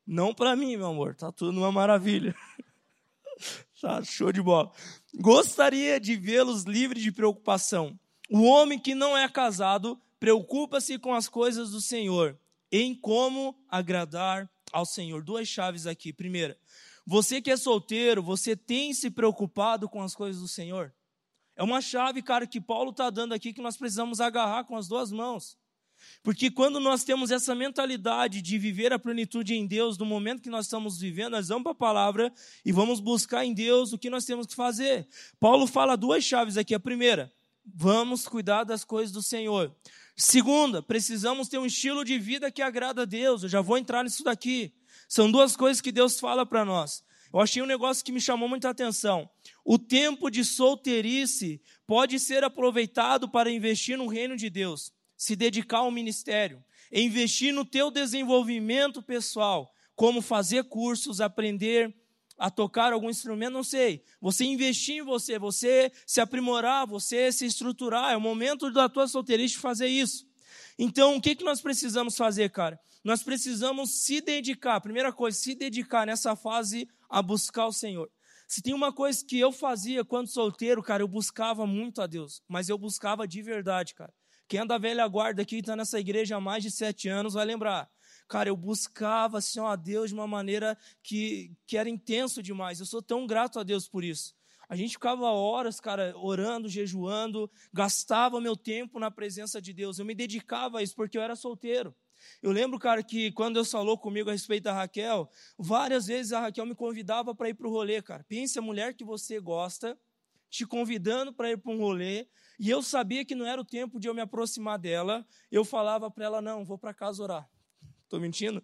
[0.04, 2.34] Não para mim, meu amor, tá tudo uma maravilha.
[3.80, 4.72] tá show de bola.
[5.14, 7.96] Gostaria de vê-los livres de preocupação.
[8.28, 12.38] O homem que não é casado preocupa-se com as coisas do Senhor,
[12.70, 15.22] em como agradar ao Senhor.
[15.22, 16.12] Duas chaves aqui.
[16.12, 16.58] Primeira,
[17.06, 20.92] você que é solteiro, você tem se preocupado com as coisas do Senhor?
[21.54, 24.88] É uma chave, cara, que Paulo está dando aqui que nós precisamos agarrar com as
[24.88, 25.56] duas mãos.
[26.22, 30.50] Porque quando nós temos essa mentalidade de viver a plenitude em Deus, no momento que
[30.50, 32.32] nós estamos vivendo, nós vamos para a palavra
[32.64, 35.08] e vamos buscar em Deus o que nós temos que fazer.
[35.40, 36.74] Paulo fala duas chaves aqui.
[36.74, 37.32] A primeira,
[37.64, 39.74] vamos cuidar das coisas do Senhor.
[40.16, 43.42] Segunda, precisamos ter um estilo de vida que agrada a Deus.
[43.42, 44.72] Eu já vou entrar nisso daqui.
[45.06, 47.04] São duas coisas que Deus fala para nós.
[47.30, 49.28] Eu achei um negócio que me chamou muita atenção.
[49.62, 55.78] O tempo de solteirice pode ser aproveitado para investir no reino de Deus, se dedicar
[55.78, 61.94] ao ministério, investir no teu desenvolvimento pessoal, como fazer cursos, aprender
[62.38, 64.02] a tocar algum instrumento, não sei.
[64.20, 68.12] Você investir em você, você se aprimorar, você se estruturar.
[68.12, 70.26] É o momento da tua solteirice fazer isso.
[70.78, 72.78] Então, o que, que nós precisamos fazer, cara?
[73.02, 74.80] Nós precisamos se dedicar.
[74.80, 78.10] Primeira coisa, se dedicar nessa fase a buscar o Senhor.
[78.46, 82.42] Se tem uma coisa que eu fazia quando solteiro, cara, eu buscava muito a Deus,
[82.46, 84.12] mas eu buscava de verdade, cara.
[84.48, 87.44] Quem é da velha guarda aqui está nessa igreja há mais de sete anos vai
[87.44, 87.90] lembrar.
[88.28, 92.80] Cara, eu buscava assim, ó, a Deus de uma maneira que, que era intenso demais.
[92.80, 94.34] Eu sou tão grato a Deus por isso.
[94.68, 99.98] A gente ficava horas, cara, orando, jejuando, gastava meu tempo na presença de Deus.
[99.98, 101.94] Eu me dedicava a isso porque eu era solteiro.
[102.42, 106.40] Eu lembro, cara, que quando Deus falou comigo a respeito da Raquel, várias vezes a
[106.40, 108.24] Raquel me convidava para ir para o rolê, cara.
[108.24, 109.96] Pense a mulher que você gosta,
[110.50, 112.26] te convidando para ir para um rolê,
[112.58, 116.10] e eu sabia que não era o tempo de eu me aproximar dela, eu falava
[116.10, 117.48] para ela: não, vou para casa orar.
[118.06, 118.62] Estou mentindo?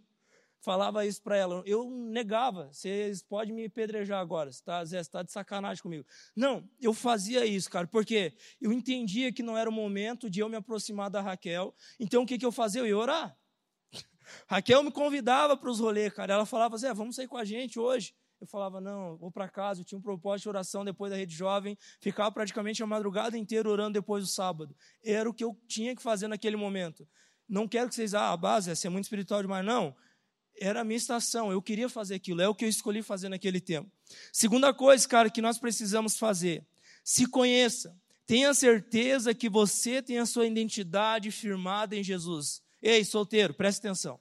[0.61, 1.61] Falava isso para ela.
[1.67, 2.73] Eu negava.
[2.73, 4.51] Vocês podem me pedrejar agora.
[4.53, 4.61] Você
[4.97, 6.07] está tá de sacanagem comigo.
[6.37, 10.49] Não, eu fazia isso, cara, porque eu entendia que não era o momento de eu
[10.49, 11.75] me aproximar da Raquel.
[11.99, 12.81] Então o que, que eu fazia?
[12.81, 13.37] Eu ia orar.
[14.47, 16.35] Raquel me convidava para os rolês, cara.
[16.35, 18.15] Ela falava, Zé, vamos sair com a gente hoje.
[18.41, 19.81] Eu falava, não, vou para casa.
[19.81, 21.77] Eu tinha um propósito de oração depois da rede jovem.
[22.01, 24.77] Ficava praticamente a madrugada inteira orando depois do sábado.
[25.05, 27.05] Era o que eu tinha que fazer naquele momento.
[27.49, 29.65] Não quero que vocês, ah, a base é ser muito espiritual demais.
[29.65, 29.95] Não
[30.61, 33.61] era a minha estação, eu queria fazer aquilo, é o que eu escolhi fazer naquele
[33.61, 33.91] tempo.
[34.33, 36.67] Segunda coisa, cara, que nós precisamos fazer:
[37.05, 37.97] se conheça.
[38.25, 42.63] Tenha certeza que você tem a sua identidade firmada em Jesus.
[42.81, 44.21] Ei, solteiro, preste atenção.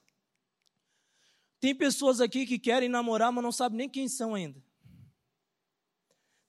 [1.60, 4.62] Tem pessoas aqui que querem namorar, mas não sabem nem quem são ainda.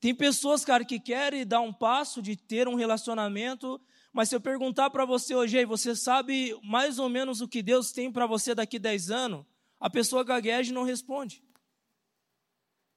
[0.01, 3.81] Tem pessoas, cara, que querem dar um passo de ter um relacionamento,
[4.12, 7.92] mas se eu perguntar para você hoje, você sabe mais ou menos o que Deus
[7.92, 9.46] tem para você daqui a 10 anos?
[9.83, 11.42] a pessoa gagueja e não responde.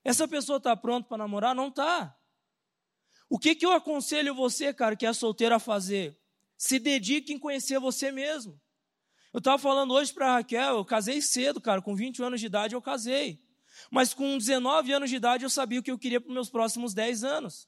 [0.03, 1.55] Essa pessoa está pronta para namorar?
[1.55, 2.15] Não está.
[3.27, 6.15] O que, que eu aconselho você, cara, que é solteiro a fazer?
[6.55, 8.61] Se dedique em conhecer você mesmo.
[9.33, 12.75] Eu estava falando hoje para Raquel, eu casei cedo, cara, com 20 anos de idade
[12.75, 13.43] eu casei.
[13.89, 16.49] Mas com 19 anos de idade eu sabia o que eu queria para os meus
[16.51, 17.67] próximos 10 anos.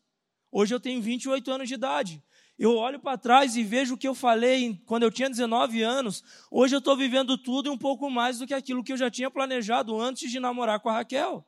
[0.51, 2.23] Hoje eu tenho 28 anos de idade.
[2.57, 6.23] Eu olho para trás e vejo o que eu falei quando eu tinha 19 anos.
[6.49, 9.11] Hoje eu estou vivendo tudo e um pouco mais do que aquilo que eu já
[9.11, 11.45] tinha planejado antes de namorar com a Raquel.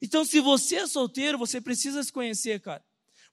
[0.00, 2.82] Então, se você é solteiro, você precisa se conhecer, cara.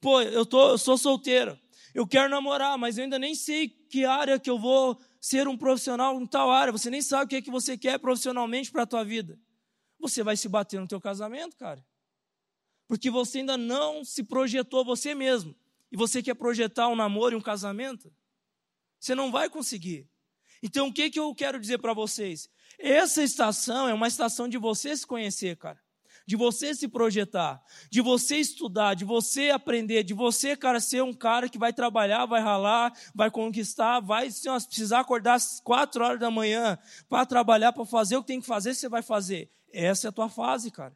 [0.01, 1.57] Pô, eu, tô, eu sou solteiro,
[1.93, 5.57] eu quero namorar, mas eu ainda nem sei que área que eu vou ser um
[5.57, 6.71] profissional em tal área.
[6.73, 9.39] Você nem sabe o que é que você quer profissionalmente para a tua vida.
[9.99, 11.83] Você vai se bater no teu casamento, cara.
[12.87, 15.55] Porque você ainda não se projetou você mesmo
[15.91, 18.11] e você quer projetar um namoro e um casamento,
[18.99, 20.07] você não vai conseguir.
[20.61, 22.49] Então, o que, que eu quero dizer para vocês?
[22.79, 25.79] Essa estação é uma estação de você se conhecer, cara.
[26.25, 31.13] De você se projetar, de você estudar, de você aprender, de você, cara, ser um
[31.13, 36.19] cara que vai trabalhar, vai ralar, vai conquistar, vai se precisar acordar às quatro horas
[36.19, 39.49] da manhã para trabalhar, para fazer o que tem que fazer, você vai fazer.
[39.71, 40.93] Essa é a tua fase, cara.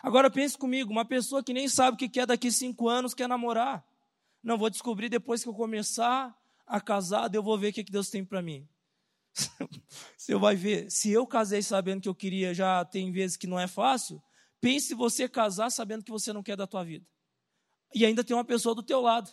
[0.00, 3.28] Agora pense comigo, uma pessoa que nem sabe o que quer daqui cinco anos quer
[3.28, 3.84] namorar.
[4.42, 8.08] Não, vou descobrir depois que eu começar a casar, eu vou ver o que Deus
[8.08, 8.68] tem para mim.
[10.16, 13.58] Você vai ver, se eu casei sabendo que eu queria, já tem vezes que não
[13.58, 14.22] é fácil,
[14.60, 17.06] pense você casar sabendo que você não quer da tua vida.
[17.94, 19.30] E ainda tem uma pessoa do teu lado,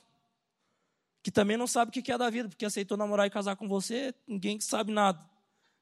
[1.22, 3.68] que também não sabe o que é da vida, porque aceitou namorar e casar com
[3.68, 5.30] você, ninguém sabe nada.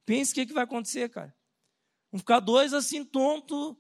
[0.05, 1.35] Pense o que, que vai acontecer, cara.
[2.11, 3.77] Vão ficar dois assim, tonto,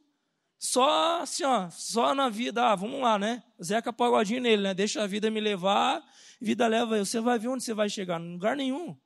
[0.57, 3.43] só assim, ó, só na vida, ah, vamos lá, né?
[3.61, 4.73] Zeca Pagodinho nele, né?
[4.73, 6.03] Deixa a vida me levar,
[6.39, 7.05] vida leva eu.
[7.05, 8.19] Você vai ver onde você vai chegar?
[8.19, 8.97] Em lugar nenhum.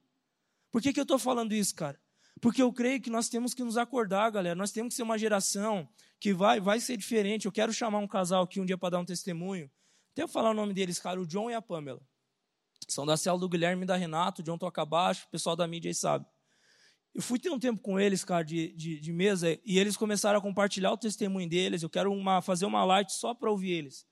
[0.72, 2.00] Por que, que eu estou falando isso, cara?
[2.40, 4.56] Porque eu creio que nós temos que nos acordar, galera.
[4.56, 7.46] Nós temos que ser uma geração que vai, vai ser diferente.
[7.46, 9.70] Eu quero chamar um casal aqui um dia para dar um testemunho.
[10.14, 12.02] Até eu falar o nome deles, cara, o John e a Pamela.
[12.88, 15.68] São da célula do Guilherme e da Renato, o John toca baixo, o pessoal da
[15.68, 16.26] mídia aí sabe.
[17.14, 20.40] Eu fui ter um tempo com eles, cara, de, de, de, mesa, e eles começaram
[20.40, 21.82] a compartilhar o testemunho deles.
[21.82, 24.06] Eu quero uma, fazer uma light só para ouvir eles.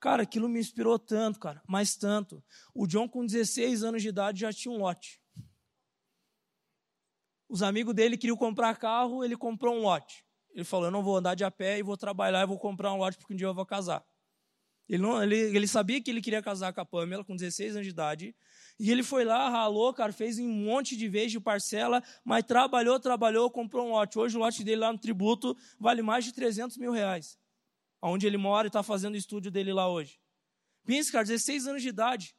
[0.00, 2.42] Cara, aquilo me inspirou tanto, cara, mais tanto.
[2.74, 5.20] O John, com 16 anos de idade, já tinha um lote.
[7.48, 10.24] Os amigos dele queriam comprar carro, ele comprou um lote.
[10.54, 12.92] Ele falou: Eu não vou andar de a pé e vou trabalhar e vou comprar
[12.92, 14.04] um lote porque um dia eu vou casar.
[14.88, 17.86] Ele, não, ele, ele sabia que ele queria casar com a Pamela com 16 anos
[17.86, 18.36] de idade.
[18.82, 22.98] E ele foi lá, ralou, cara, fez um monte de vezes de parcela, mas trabalhou,
[22.98, 24.18] trabalhou, comprou um lote.
[24.18, 27.38] Hoje o lote dele lá no tributo vale mais de 300 mil reais.
[28.00, 30.18] Onde ele mora e está fazendo o estúdio dele lá hoje.
[30.86, 32.34] Pensa, cara, 16 anos de idade.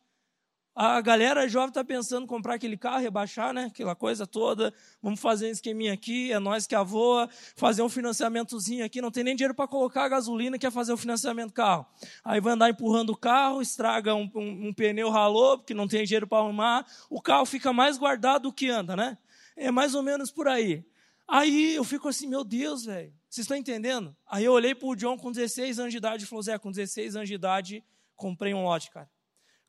[0.74, 3.66] A galera jovem está pensando em comprar aquele carro, rebaixar, né?
[3.66, 4.74] Aquela coisa toda.
[5.02, 9.02] Vamos fazer um esqueminha aqui, é nós que avoa, fazer um financiamentozinho aqui.
[9.02, 11.86] Não tem nem dinheiro para colocar a gasolina, quer fazer o financiamento do carro.
[12.24, 16.06] Aí vai andar empurrando o carro, estraga um, um, um pneu ralou, porque não tem
[16.06, 16.86] dinheiro para arrumar.
[17.10, 19.18] O carro fica mais guardado do que anda, né?
[19.58, 20.86] É mais ou menos por aí.
[21.28, 23.14] Aí eu fico assim, meu Deus, velho.
[23.30, 24.16] Vocês estão entendendo?
[24.26, 26.72] Aí eu olhei para o John com 16 anos de idade e falou, Zé, com
[26.72, 27.84] 16 anos de idade,
[28.16, 29.10] comprei um lote, cara.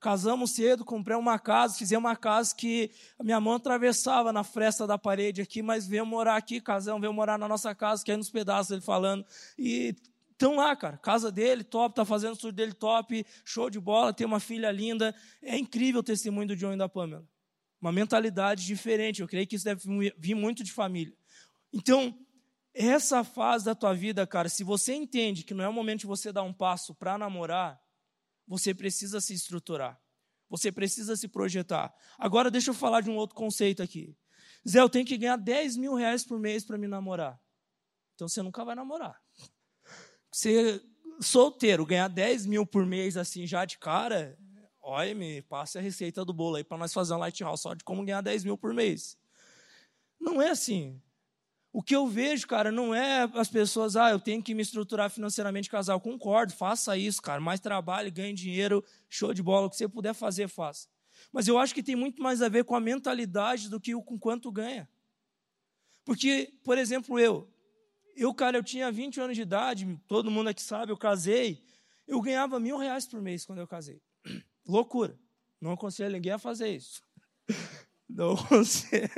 [0.03, 4.85] Casamos cedo, comprei uma casa, fizemos uma casa que a minha mão atravessava na fresta
[4.85, 8.29] da parede aqui, mas veio morar aqui, casamos, veio morar na nossa casa, é nos
[8.29, 9.25] pedaços ele falando.
[9.57, 9.95] E
[10.33, 14.13] estão lá, cara, casa dele, top, tá fazendo o estúdio dele top, show de bola,
[14.13, 15.15] tem uma filha linda.
[15.41, 17.25] É incrível o testemunho do John e da Pamela.
[17.81, 21.15] Uma mentalidade diferente, eu creio que isso deve vir muito de família.
[21.73, 22.13] Então,
[22.75, 26.07] essa fase da tua vida, cara, se você entende que não é o momento de
[26.07, 27.81] você dar um passo para namorar,
[28.47, 30.01] você precisa se estruturar.
[30.49, 31.95] Você precisa se projetar.
[32.19, 34.15] Agora, deixa eu falar de um outro conceito aqui.
[34.69, 37.41] Zé, eu tenho que ganhar 10 mil reais por mês para me namorar.
[38.15, 39.21] Então você nunca vai namorar.
[40.31, 40.83] Você
[41.21, 44.37] solteiro, ganhar 10 mil por mês assim já de cara,
[44.81, 47.75] olha, me passe a receita do bolo aí para nós fazer um light house só
[47.75, 49.17] de como ganhar 10 mil por mês.
[50.21, 51.01] Não é assim.
[51.73, 55.09] O que eu vejo, cara, não é as pessoas, ah, eu tenho que me estruturar
[55.09, 55.99] financeiramente casal.
[55.99, 57.41] Concordo, faça isso, cara.
[57.41, 59.67] Mais trabalho, ganhe dinheiro, show de bola.
[59.67, 60.87] O que você puder fazer, faça.
[61.33, 64.19] Mas eu acho que tem muito mais a ver com a mentalidade do que com
[64.19, 64.87] quanto ganha.
[66.05, 67.51] Porque, por exemplo, eu,
[68.17, 71.65] eu, cara, eu tinha 20 anos de idade, todo mundo aqui sabe, eu casei,
[72.07, 74.03] eu ganhava mil reais por mês quando eu casei.
[74.67, 75.19] Loucura.
[75.59, 77.03] Não aconselho ninguém a fazer isso.
[78.15, 79.11] Não você.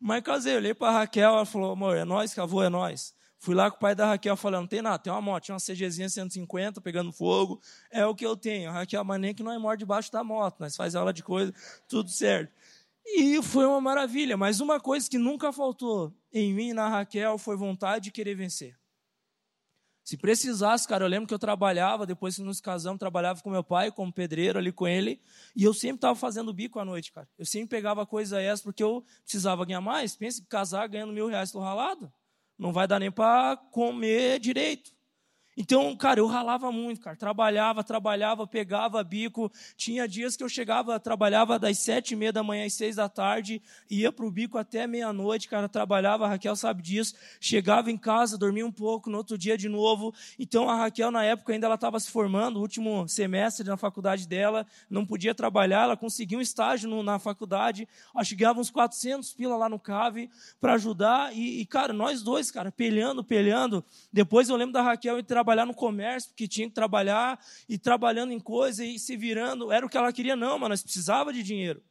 [0.00, 3.14] Mas casei, olhei para Raquel, ela falou, amor, é nós, avô, é nós.
[3.38, 5.54] Fui lá com o pai da Raquel, falando, não tem nada, tem uma moto, tinha
[5.54, 8.70] uma CGzinha 150 pegando fogo, é o que eu tenho.
[8.70, 11.22] A Raquel, mas nem que não é morre debaixo da moto, nós faz aula de
[11.22, 11.52] coisa,
[11.88, 12.52] tudo certo.
[13.04, 17.36] E foi uma maravilha, mas uma coisa que nunca faltou em mim e na Raquel
[17.36, 18.76] foi vontade de querer vencer.
[20.04, 23.62] Se precisasse, cara, eu lembro que eu trabalhava, depois que nos casamos, trabalhava com meu
[23.62, 25.20] pai, como pedreiro ali com ele,
[25.54, 27.28] e eu sempre estava fazendo bico à noite, cara.
[27.38, 30.16] Eu sempre pegava coisa essa porque eu precisava ganhar mais.
[30.16, 32.12] Pensa que casar ganhando mil reais do ralado,
[32.58, 34.92] não vai dar nem para comer direito.
[35.54, 37.14] Então, cara, eu ralava muito, cara.
[37.14, 39.52] Trabalhava, trabalhava, pegava bico.
[39.76, 43.06] Tinha dias que eu chegava, trabalhava das sete e meia da manhã às seis da
[43.06, 43.60] tarde,
[43.90, 45.68] ia para o bico até meia-noite, cara.
[45.68, 47.14] Trabalhava, a Raquel sabe disso.
[47.38, 50.14] Chegava em casa, dormia um pouco, no outro dia de novo.
[50.38, 54.66] Então, a Raquel, na época, ainda ela estava se formando, último semestre na faculdade dela,
[54.88, 55.82] não podia trabalhar.
[55.82, 57.86] Ela conseguiu um estágio no, na faculdade.
[58.14, 61.36] Acho que ganhava uns 400 pila lá no CAVE para ajudar.
[61.36, 63.84] E, e, cara, nós dois, cara, pelhando, pelhando.
[64.10, 68.32] Depois eu lembro da Raquel entrar trabalhar no comércio, porque tinha que trabalhar, e trabalhando
[68.32, 69.72] em coisa, e se virando.
[69.72, 71.82] Era o que ela queria, não, mas nós precisava de dinheiro.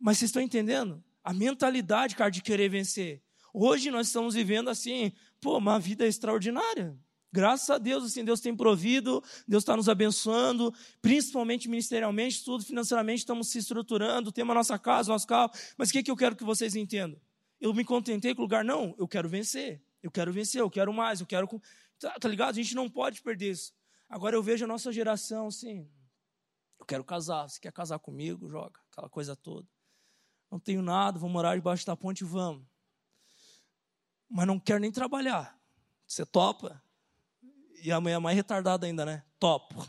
[0.00, 1.04] Mas vocês estão entendendo?
[1.22, 3.22] A mentalidade, cara, de querer vencer.
[3.52, 6.96] Hoje nós estamos vivendo assim, pô, uma vida extraordinária.
[7.30, 10.72] Graças a Deus, assim, Deus tem provido, Deus está nos abençoando,
[11.02, 15.50] principalmente ministerialmente, tudo financeiramente, estamos se estruturando, temos a nossa casa, nosso carro.
[15.76, 17.20] Mas o que, que eu quero que vocês entendam?
[17.60, 18.64] Eu me contentei com o lugar?
[18.64, 19.82] Não, eu quero vencer.
[20.02, 21.48] Eu quero vencer, eu quero mais, eu quero.
[22.00, 22.50] Tá, tá ligado?
[22.50, 23.72] A gente não pode perder isso.
[24.08, 25.90] Agora eu vejo a nossa geração assim.
[26.78, 27.48] Eu quero casar.
[27.48, 28.48] Você quer casar comigo?
[28.48, 28.80] Joga.
[28.90, 29.66] Aquela coisa toda.
[30.50, 32.66] Não tenho nada, vou morar debaixo da ponte, vamos.
[34.28, 35.58] Mas não quero nem trabalhar.
[36.06, 36.82] Você topa?
[37.82, 39.24] E amanhã é mais retardada ainda, né?
[39.38, 39.86] Topo.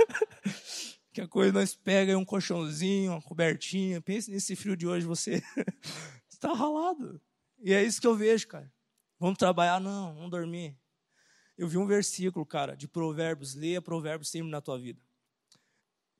[1.12, 4.00] que a coisa nós pega um colchãozinho, uma cobertinha.
[4.00, 5.42] Pense nesse frio de hoje, você
[6.28, 7.20] está ralado.
[7.60, 8.72] E é isso que eu vejo, cara.
[9.18, 9.78] Vamos trabalhar?
[9.78, 10.76] Não, vamos dormir.
[11.56, 13.54] Eu vi um versículo, cara, de Provérbios.
[13.54, 15.00] Leia Provérbios sempre na tua vida.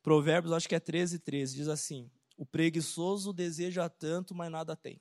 [0.03, 1.57] Provérbios, acho que é 13, 13.
[1.57, 5.01] Diz assim: O preguiçoso deseja tanto, mas nada tem.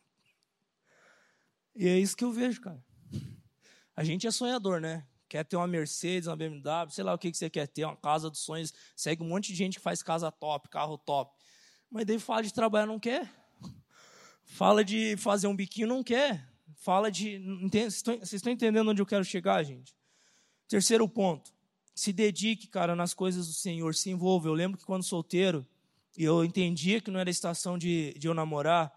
[1.76, 2.84] E é isso que eu vejo, cara.
[3.96, 5.06] A gente é sonhador, né?
[5.28, 7.96] Quer ter uma Mercedes, uma BMW, sei lá o que, que você quer ter, uma
[7.96, 8.74] casa dos sonhos.
[8.96, 11.34] Segue um monte de gente que faz casa top, carro top.
[11.90, 13.30] Mas daí fala de trabalhar, não quer.
[14.44, 16.46] Fala de fazer um biquinho, não quer.
[16.76, 17.40] Fala de.
[17.70, 19.96] Vocês estão entendendo onde eu quero chegar, gente?
[20.72, 21.52] Terceiro ponto,
[21.94, 24.48] se dedique, cara, nas coisas do Senhor, se envolva.
[24.48, 25.68] Eu lembro que quando solteiro,
[26.18, 28.90] eu entendia que não era estação de, de eu namorar,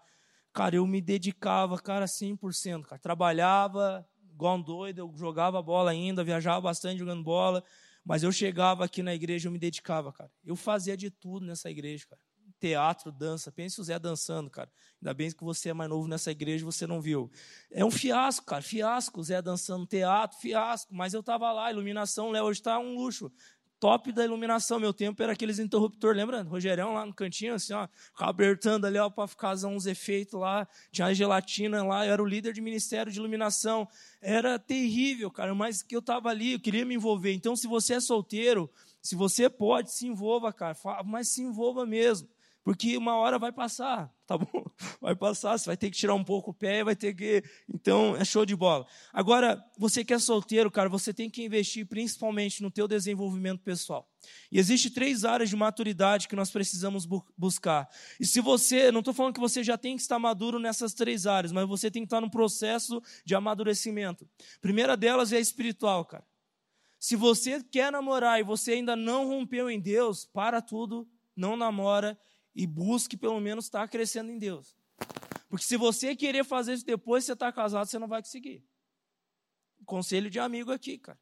[0.53, 2.97] cara, eu me dedicava, cara, 100%, cara.
[2.97, 7.61] Trabalhava igual um doido, eu jogava bola ainda, viajava bastante jogando bola,
[8.05, 10.31] mas eu chegava aqui na igreja, eu me dedicava, cara.
[10.45, 12.24] Eu fazia de tudo nessa igreja, cara
[12.59, 13.51] teatro, dança.
[13.51, 14.69] Pense o Zé dançando, cara.
[15.01, 17.29] Ainda bem que você é mais novo nessa igreja e você não viu.
[17.71, 18.61] É um fiasco, cara.
[18.61, 19.19] Fiasco.
[19.19, 20.93] O Zé dançando teatro, fiasco.
[20.93, 23.31] Mas eu estava lá, iluminação, Léo, hoje está um luxo.
[23.77, 24.79] Top da iluminação.
[24.79, 26.41] Meu tempo era aqueles interruptor, lembra?
[26.43, 27.87] Rogerão lá no cantinho, assim, ó,
[28.17, 30.67] abertando ali, ó, para ficar uns efeitos lá.
[30.91, 33.87] Tinha a gelatina lá, eu era o líder de ministério de iluminação.
[34.21, 37.33] Era terrível, cara, mas que eu estava ali, eu queria me envolver.
[37.33, 42.27] Então, se você é solteiro, se você pode, se envolva, cara, mas se envolva mesmo.
[42.65, 44.65] Porque uma hora vai passar, tá bom?
[44.99, 47.43] Vai passar, você vai ter que tirar um pouco o pé, vai ter que.
[47.71, 48.85] Então, é show de bola.
[49.13, 54.09] Agora, você que é solteiro, cara, você tem que investir principalmente no teu desenvolvimento pessoal.
[54.51, 57.87] E existe três áreas de maturidade que nós precisamos bu buscar.
[58.19, 61.27] E se você, não estou falando que você já tem que estar maduro nessas três
[61.27, 64.27] áreas, mas você tem que estar no processo de amadurecimento.
[64.57, 66.25] A primeira delas é a espiritual, cara.
[66.99, 72.17] Se você quer namorar e você ainda não rompeu em Deus, para tudo, não namora
[72.55, 74.75] e busque pelo menos estar crescendo em Deus.
[75.49, 78.63] Porque se você querer fazer isso depois que você está casado, você não vai conseguir.
[79.85, 81.19] Conselho de amigo aqui, cara.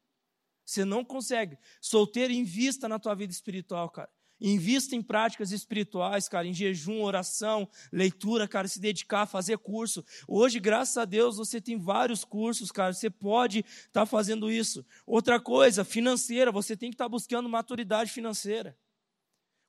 [0.64, 1.58] Você não consegue.
[1.80, 4.10] Solteiro, invista na tua vida espiritual, cara.
[4.40, 10.04] Invista em práticas espirituais, cara, em jejum, oração, leitura, cara, se dedicar fazer curso.
[10.26, 14.84] Hoje, graças a Deus, você tem vários cursos, cara, você pode estar tá fazendo isso.
[15.06, 18.76] Outra coisa, financeira, você tem que estar tá buscando maturidade financeira.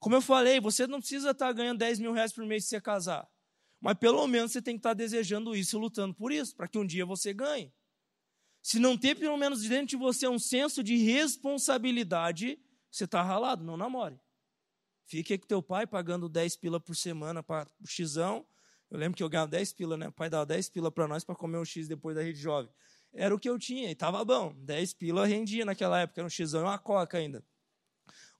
[0.05, 2.69] Como eu falei, você não precisa estar tá ganhando 10 mil reais por mês se
[2.69, 3.27] você casar.
[3.81, 6.67] Mas pelo menos você tem que estar tá desejando isso e lutando por isso, para
[6.67, 7.73] que um dia você ganhe.
[8.61, 12.59] Se não ter pelo menos dentro de você um senso de responsabilidade,
[12.91, 14.19] você está ralado, não namore.
[15.07, 18.45] Fique aí com teu pai pagando 10 pila por semana para o xizão.
[18.91, 20.09] Eu lembro que eu ganhava 10 pila, né?
[20.09, 22.71] O pai dava 10 pila para nós para comer um x depois da rede jovem.
[23.11, 24.53] Era o que eu tinha e estava bom.
[24.59, 27.43] 10 pila rendia naquela época, era um xizão e uma coca ainda.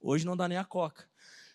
[0.00, 1.10] Hoje não dá nem a coca.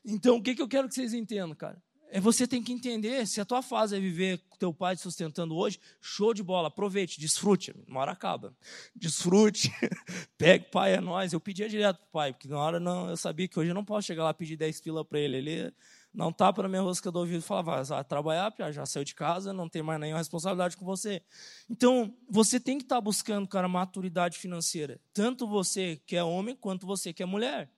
[0.06, 1.82] Então, o que, que eu quero que vocês entendam, cara?
[2.14, 5.02] É você tem que entender, se a tua fase é viver com teu pai te
[5.02, 8.54] sustentando hoje, show de bola, aproveite, desfrute, uma hora acaba.
[8.93, 9.72] Desfrute,
[10.38, 11.32] pegue, pai, é nós.
[11.32, 13.86] Eu pedia direto pro pai, porque na hora não, eu sabia que hoje eu não
[13.86, 15.38] posso chegar lá pedir 10 pila para ele.
[15.38, 15.74] Ele
[16.14, 19.54] não tapa na minha rosca do ouvido e falava, vai trabalhar, já saiu de casa,
[19.54, 21.22] não tem mais nenhuma responsabilidade com você.
[21.70, 24.99] Então, você tem que estar tá buscando, cara, maturidade financeira.
[25.14, 27.70] Tanto você que é homem, quanto você que é mulher.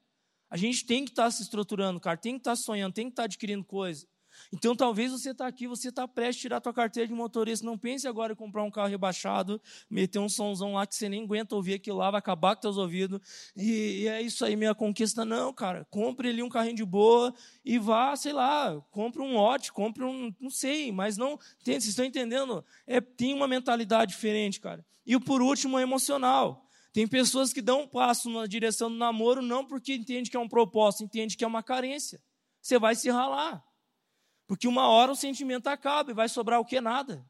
[0.53, 3.07] A gente tem que estar tá se estruturando, cara, tem que estar tá sonhando, tem
[3.07, 4.07] que estar tá adquirindo coisas.
[4.53, 7.65] Então, talvez você está aqui, você está prestes a tirar a tua carteira de motorista.
[7.65, 11.23] Não pense agora em comprar um carro rebaixado, meter um somzão lá que você nem
[11.23, 13.19] aguenta ouvir aquilo lá, vai acabar com teus ouvidos.
[13.55, 15.25] E, e é isso aí, minha conquista.
[15.25, 15.87] Não, cara.
[15.89, 17.33] Compre ali um carrinho de boa
[17.65, 20.31] e vá, sei lá, compre um lote, compre um.
[20.39, 21.35] Não sei, mas não.
[21.63, 22.63] Tem, vocês estão entendendo?
[22.85, 24.85] É, tem uma mentalidade diferente, cara.
[25.03, 26.62] E por último, emocional.
[26.93, 30.39] Tem pessoas que dão um passo na direção do namoro não porque entende que é
[30.39, 32.21] um propósito, entende que é uma carência.
[32.61, 33.63] Você vai se ralar.
[34.47, 36.79] Porque uma hora o sentimento acaba e vai sobrar o que?
[36.79, 37.27] Nada.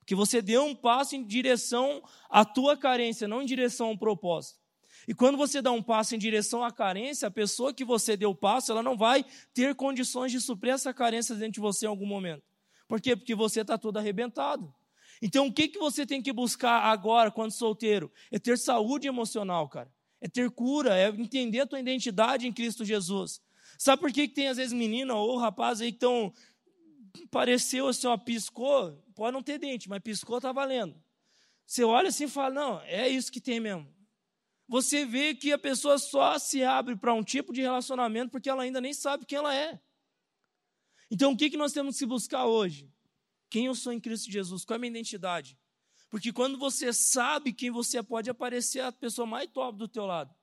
[0.00, 3.96] Porque você deu um passo em direção à tua carência, não em direção a um
[3.96, 4.60] propósito.
[5.06, 8.30] E quando você dá um passo em direção à carência, a pessoa que você deu
[8.30, 11.88] o passo, ela não vai ter condições de suprir essa carência dentro de você em
[11.88, 12.42] algum momento.
[12.86, 13.16] Por quê?
[13.16, 14.74] Porque você está todo arrebentado.
[15.20, 18.12] Então, o que, que você tem que buscar agora, quando solteiro?
[18.30, 19.92] É ter saúde emocional, cara.
[20.20, 23.40] É ter cura, é entender a tua identidade em Cristo Jesus.
[23.78, 26.32] Sabe por que, que tem, às vezes, menina ou rapaz aí que estão.
[27.30, 30.94] Pareceu assim, ó, piscou, pode não ter dente, mas piscou, tá valendo.
[31.66, 33.86] Você olha assim e fala: não, é isso que tem mesmo.
[34.68, 38.62] Você vê que a pessoa só se abre para um tipo de relacionamento porque ela
[38.62, 39.80] ainda nem sabe quem ela é.
[41.10, 42.90] Então, o que, que nós temos que buscar hoje?
[43.50, 44.64] Quem eu sou em Cristo Jesus?
[44.64, 45.58] Qual é a minha identidade?
[46.10, 50.06] Porque quando você sabe quem você é, pode aparecer a pessoa mais top do teu
[50.06, 50.34] lado.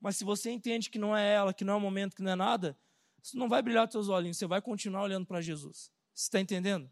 [0.00, 2.32] Mas se você entende que não é ela, que não é o momento, que não
[2.32, 2.78] é nada,
[3.22, 5.90] isso não vai brilhar teus olhinhos, você vai continuar olhando para Jesus.
[6.14, 6.90] Você está entendendo?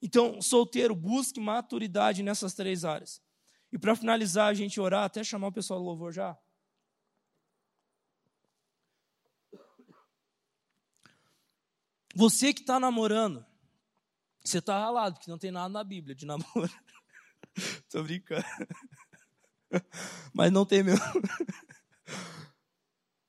[0.00, 3.20] Então, solteiro, busque maturidade nessas três áreas.
[3.72, 6.36] E para finalizar, a gente orar, até chamar o pessoal do louvor já.
[12.14, 13.44] Você que está namorando,
[14.42, 16.70] você está ralado, que não tem nada na Bíblia de namoro.
[17.56, 18.44] Estou brincando.
[20.32, 21.04] Mas não tem mesmo.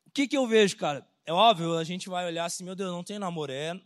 [0.07, 1.07] O que, que eu vejo, cara?
[1.25, 3.79] É óbvio, a gente vai olhar assim, meu Deus, não tem namoro, é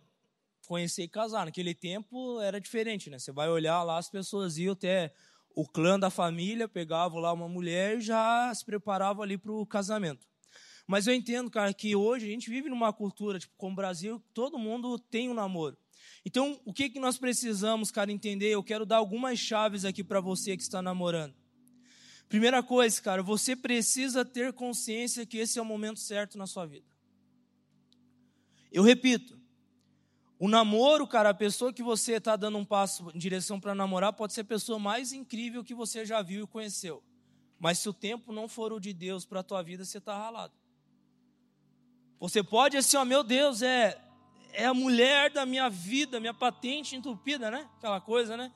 [0.67, 1.45] conhecer e casar.
[1.45, 3.19] Naquele tempo era diferente, né?
[3.19, 5.13] Você vai olhar lá, as pessoas iam até
[5.55, 9.67] o clã da família, pegavam lá uma mulher e já se preparavam ali para o
[9.67, 10.27] casamento.
[10.87, 14.19] Mas eu entendo, cara, que hoje a gente vive numa cultura, tipo, como o Brasil,
[14.33, 15.77] todo mundo tem um namoro.
[16.25, 18.49] Então, o que, que nós precisamos, cara, entender?
[18.49, 21.35] Eu quero dar algumas chaves aqui para você que está namorando.
[22.27, 26.65] Primeira coisa, cara, você precisa ter consciência que esse é o momento certo na sua
[26.65, 26.87] vida.
[28.71, 29.39] Eu repito,
[30.37, 34.11] o namoro, cara, a pessoa que você está dando um passo em direção para namorar
[34.11, 37.03] pode ser a pessoa mais incrível que você já viu e conheceu.
[37.59, 40.17] Mas se o tempo não for o de Deus para a tua vida, você está
[40.17, 40.53] ralado.
[42.19, 43.97] Você pode assim, ó, meu Deus, é,
[44.55, 47.69] é a mulher da minha vida, minha patente entupida, né?
[47.77, 48.51] Aquela coisa, né?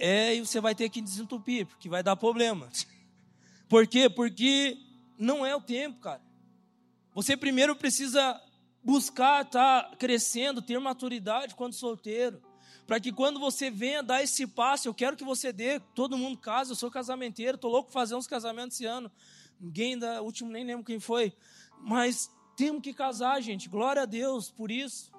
[0.00, 2.70] é, e você vai ter que desentupir, porque vai dar problema.
[3.68, 4.08] Por quê?
[4.08, 4.78] Porque
[5.18, 6.22] não é o tempo, cara.
[7.14, 8.40] Você primeiro precisa
[8.82, 12.42] buscar estar tá crescendo, ter maturidade quando solteiro.
[12.86, 16.38] Para que quando você venha dar esse passo, eu quero que você dê, todo mundo
[16.38, 19.12] casa, eu sou casamenteiro, estou louco fazer uns casamentos esse ano.
[19.60, 21.32] Ninguém da último nem lembro quem foi.
[21.78, 22.30] Mas
[22.60, 23.70] temos que casar, gente.
[23.70, 25.10] Glória a Deus por isso.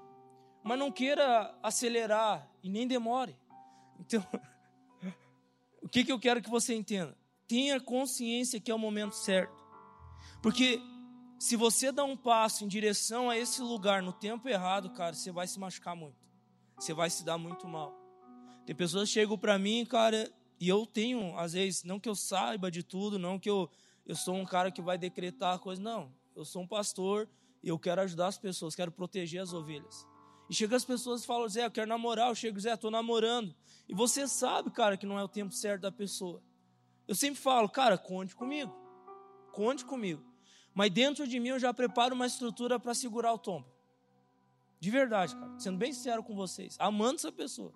[0.64, 3.36] Mas não queira acelerar e nem demore.
[4.00, 4.24] Então,
[5.82, 7.18] o que, que eu quero que você entenda?
[7.48, 9.60] Tenha consciência que é o momento certo.
[10.39, 10.80] Porque
[11.39, 15.32] se você dá um passo em direção a esse lugar no tempo errado, cara, você
[15.32, 16.22] vai se machucar muito.
[16.78, 17.92] Você vai se dar muito mal.
[18.68, 22.14] Tem pessoas que chegam para mim, cara, e eu tenho, às vezes, não que eu
[22.14, 23.68] saiba de tudo, não que eu
[24.06, 25.82] eu sou um cara que vai decretar a coisa.
[25.82, 26.12] Não,
[26.42, 27.30] eu sou um pastor
[27.64, 30.08] e eu quero ajudar as pessoas, quero proteger as ovelhas.
[30.50, 32.28] E chega as pessoas e falam, Zé, eu quero namorar.
[32.28, 33.56] Eu chego, Zé, estou namorando.
[33.88, 36.44] E você sabe, cara, que não é o tempo certo da pessoa.
[37.08, 38.76] Eu sempre falo, cara, conte comigo.
[39.54, 40.22] Conte comigo.
[40.74, 43.66] Mas dentro de mim eu já preparo uma estrutura para segurar o tombo.
[44.78, 45.58] De verdade, cara.
[45.58, 46.76] Sendo bem sincero com vocês.
[46.80, 47.74] Amando essa pessoa.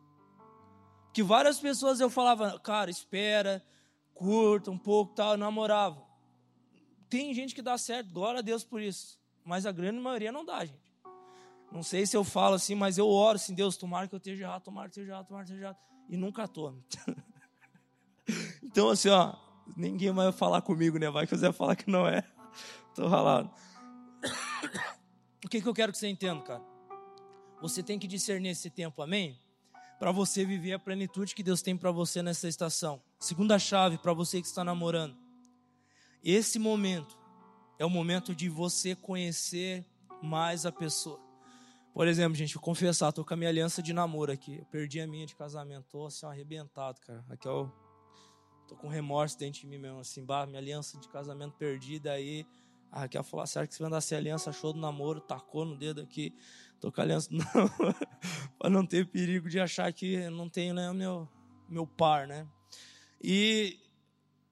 [1.14, 3.66] Que várias pessoas eu falava, cara, espera,
[4.14, 6.05] curta um pouco, tal, eu namorava.
[7.10, 9.20] Tem gente que dá certo, glória a Deus por isso.
[9.44, 10.86] Mas a grande maioria não dá, gente.
[11.72, 14.44] Não sei se eu falo assim, mas eu oro assim, Deus, tomara que eu esteja
[14.46, 15.78] errado, tomara que eu esteja errado, tomara que eu esteja errado.
[16.08, 16.76] E nunca estou.
[18.64, 19.36] então, assim, ó,
[19.76, 21.10] ninguém vai falar comigo, né?
[21.10, 22.24] Vai que você falar que não é.
[22.90, 23.52] Estou ralado.
[25.44, 26.64] O que, que eu quero que você entenda, cara?
[27.62, 29.40] Você tem que discernir esse tempo, amém?
[30.00, 33.00] Para você viver a plenitude que Deus tem para você nessa estação.
[33.20, 35.16] Segunda chave para você que está namorando.
[36.26, 37.16] Esse momento
[37.78, 39.86] é o momento de você conhecer
[40.24, 41.20] mais a pessoa.
[41.94, 44.58] Por exemplo, gente, eu confessar, tô com a minha aliança de namoro aqui.
[44.58, 47.24] Eu perdi a minha de casamento, tô assim, arrebentado, cara.
[47.30, 47.72] Aqui eu
[48.68, 52.44] tô com remorso dentro de mim mesmo, assim, bah, minha aliança de casamento perdida aí.
[52.92, 54.50] A Raquel falou, ah, será que você vai andar sem aliança?
[54.50, 56.34] Achou do namoro, tacou no dedo aqui.
[56.80, 57.44] Tô com a aliança, não,
[58.58, 61.30] para não ter perigo de achar que não tenho né, meu,
[61.70, 62.48] meu par, né?
[63.22, 63.80] E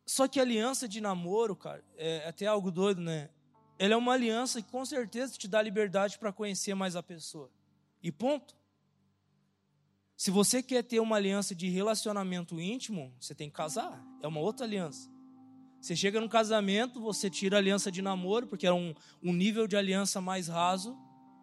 [0.06, 3.30] só que a aliança de namoro, cara, é até algo doido, né?
[3.80, 7.50] Ela é uma aliança que com certeza te dá liberdade para conhecer mais a pessoa.
[8.02, 8.56] E ponto.
[10.16, 14.02] Se você quer ter uma aliança de relacionamento íntimo, você tem que casar.
[14.22, 15.10] É uma outra aliança.
[15.82, 19.68] Você chega no casamento, você tira a aliança de namoro, porque é um, um nível
[19.68, 20.98] de aliança mais raso,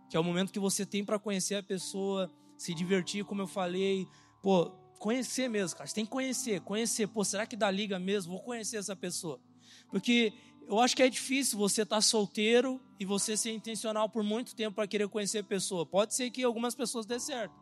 [0.09, 3.47] que é o momento que você tem para conhecer a pessoa, se divertir, como eu
[3.47, 4.07] falei.
[4.43, 5.89] Pô, conhecer mesmo, cara.
[5.89, 7.09] Você tem que conhecer, conhecer.
[7.09, 8.33] Pô, será que dá liga mesmo?
[8.33, 9.41] Vou conhecer essa pessoa.
[9.89, 10.33] Porque
[10.69, 14.55] eu acho que é difícil você estar tá solteiro e você ser intencional por muito
[14.55, 15.87] tempo para querer conhecer a pessoa.
[15.87, 17.55] Pode ser que algumas pessoas dê certo.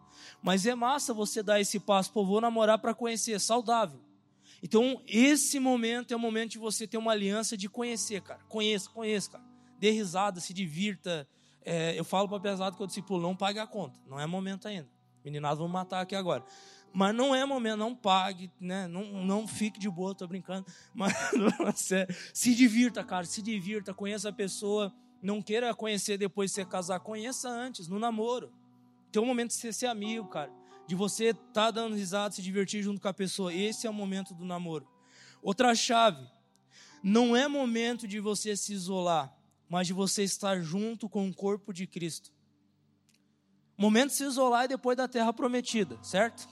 [0.43, 4.01] Mas é massa você dar esse passo, pô, vou namorar para conhecer, saudável.
[4.61, 8.41] Então, esse momento é o momento de você ter uma aliança de conhecer, cara.
[8.49, 9.45] Conheça, conheça, cara.
[9.79, 11.29] Dê risada, se divirta.
[11.65, 14.01] É, eu falo para pesado que eu discipulo, não pague a conta.
[14.09, 14.89] Não é momento ainda.
[15.25, 16.45] Meninados vão matar aqui agora.
[16.93, 18.89] Mas não é momento, não pague, né?
[18.89, 20.67] não, não fique de boa, tô brincando.
[20.95, 21.13] Mas
[22.33, 24.93] se divirta, cara, se divirta, conheça a pessoa.
[25.23, 28.53] Não queira conhecer depois de você casar, conheça antes, no namoro.
[29.11, 30.53] Tem um momento de você ser amigo, cara.
[30.87, 33.53] De você estar tá dando risada, se divertir junto com a pessoa.
[33.53, 34.87] Esse é o momento do namoro.
[35.43, 36.27] Outra chave.
[37.03, 39.33] Não é momento de você se isolar,
[39.69, 42.33] mas de você estar junto com o corpo de Cristo.
[43.77, 46.49] Momento de se isolar é depois da terra prometida, certo?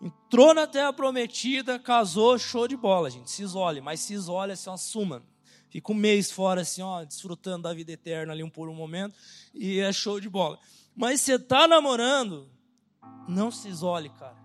[0.00, 3.30] Entrou na terra prometida, casou, show de bola, gente.
[3.30, 5.22] Se isole, mas se isole assim, assuma.
[5.68, 9.14] Fica um mês fora, assim, ó, desfrutando da vida eterna ali um por um momento,
[9.52, 10.58] e é show de bola.
[10.96, 12.48] Mas você está namorando,
[13.28, 14.36] não se isole, cara.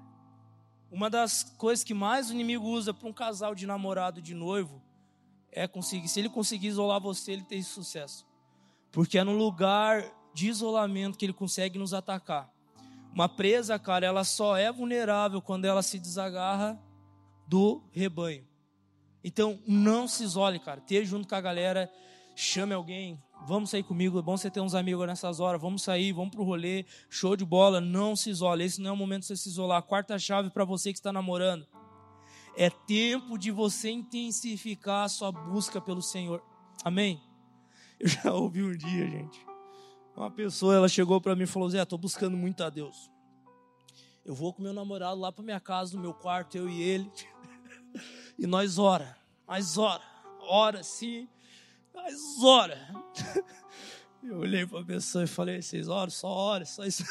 [0.91, 4.81] Uma das coisas que mais o inimigo usa para um casal de namorado de noivo
[5.51, 6.07] é conseguir.
[6.07, 8.27] Se ele conseguir isolar você, ele tem sucesso.
[8.91, 12.52] Porque é no lugar de isolamento que ele consegue nos atacar.
[13.13, 16.81] Uma presa, cara, ela só é vulnerável quando ela se desagarra
[17.47, 18.43] do rebanho.
[19.23, 20.79] Então, não se isole, cara.
[20.79, 21.91] Esteja junto com a galera,
[22.35, 26.11] chame alguém, vamos sair comigo, é bom você ter uns amigos nessas horas, vamos sair,
[26.11, 28.63] vamos pro rolê, show de bola, não se isole.
[28.63, 29.83] Esse não é o momento de você se isolar.
[29.83, 31.67] Quarta chave para você que está namorando.
[32.57, 36.43] É tempo de você intensificar a sua busca pelo Senhor.
[36.83, 37.21] Amém?
[37.99, 39.52] Eu já ouvi um dia, gente
[40.15, 43.11] uma pessoa, ela chegou para mim e falou: Zé, estou buscando muito a Deus.
[44.25, 47.11] Eu vou com meu namorado lá para minha casa, no meu quarto, eu e ele.
[48.37, 50.03] e nós ora, mas ora,
[50.41, 51.27] ora sim,
[51.93, 52.79] mas ora.
[54.23, 57.03] Eu olhei para a pessoa e falei: vocês oram, só ora, só isso.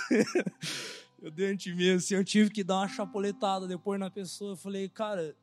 [1.21, 4.53] eu dentro de mim, assim, eu tive que dar uma chapoletada depois na pessoa.
[4.53, 5.37] Eu falei: cara,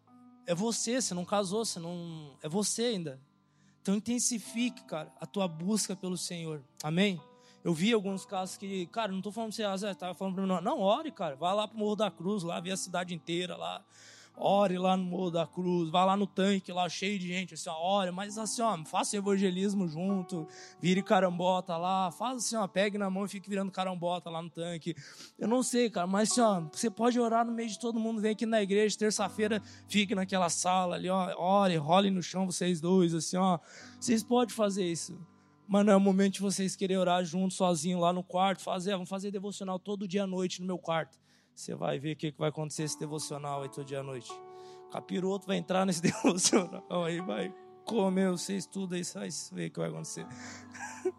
[0.48, 2.36] é você, você não casou, você não.
[2.42, 3.22] É você ainda.
[3.84, 6.64] Então intensifique, cara, a tua busca pelo Senhor.
[6.84, 7.22] Amém?
[7.64, 10.50] Eu vi alguns casos que, cara, não estou falando pra você, tava falando para mim,
[10.50, 13.58] não, não, ore, cara, vai lá pro Morro da Cruz, lá, vê a cidade inteira
[13.58, 13.84] lá,
[14.38, 17.70] ore lá no Morro da Cruz, vai lá no tanque lá, cheio de gente, assim,
[17.70, 20.48] ó, ore, mas assim, ó, faça evangelismo junto,
[20.80, 24.50] vire carambota lá, faz assim, ó, pegue na mão e fique virando carambota lá no
[24.50, 24.96] tanque.
[25.38, 28.22] Eu não sei, cara, mas assim, ó, você pode orar no meio de todo mundo,
[28.22, 32.80] vem aqui na igreja, terça-feira, fique naquela sala ali, ó, ore, role no chão vocês
[32.80, 33.60] dois, assim, ó,
[34.00, 35.20] vocês podem fazer isso.
[35.70, 38.64] Mas não é o momento de vocês querem orar junto, sozinho, lá no quarto.
[38.64, 41.20] Fazer, vamos fazer devocional todo dia à noite no meu quarto.
[41.54, 44.32] Você vai ver o que vai acontecer esse devocional aí todo dia à noite.
[44.92, 47.54] Capiroto vai entrar nesse devocional aí, vai
[47.86, 50.26] comeu, você estuda e sai ver o que vai acontecer.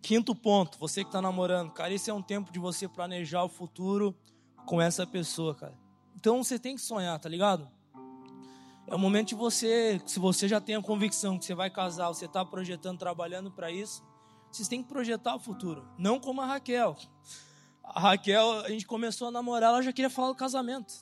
[0.00, 3.50] Quinto ponto, você que está namorando, cara, esse é um tempo de você planejar o
[3.50, 4.16] futuro
[4.64, 5.87] com essa pessoa, cara.
[6.18, 7.70] Então você tem que sonhar, tá ligado?
[8.88, 12.08] É o momento de você, se você já tem a convicção que você vai casar,
[12.08, 14.02] você está projetando, trabalhando para isso,
[14.50, 15.88] vocês têm que projetar o futuro.
[15.96, 16.96] Não como a Raquel.
[17.84, 20.92] A Raquel, a gente começou a namorar, ela já queria falar do casamento.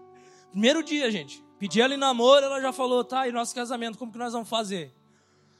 [0.52, 1.42] Primeiro dia, gente.
[1.58, 4.50] Pedi ela em namoro, ela já falou, tá, e nosso casamento, como que nós vamos
[4.50, 4.94] fazer?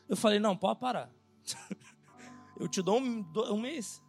[0.06, 1.10] Eu falei, não, pode parar.
[2.60, 4.02] Eu te dou um, um mês.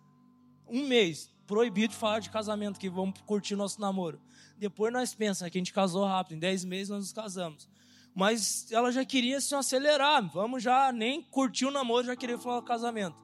[0.67, 1.33] Um mês.
[1.47, 4.19] Proibido de falar de casamento, que vamos curtir nosso namoro.
[4.59, 6.35] Depois nós pensamos que a gente casou rápido.
[6.35, 7.67] Em 10 meses nós nos casamos.
[8.13, 10.29] Mas ela já queria se acelerar.
[10.31, 13.17] Vamos já, nem curtir o namoro, já queria falar casamento.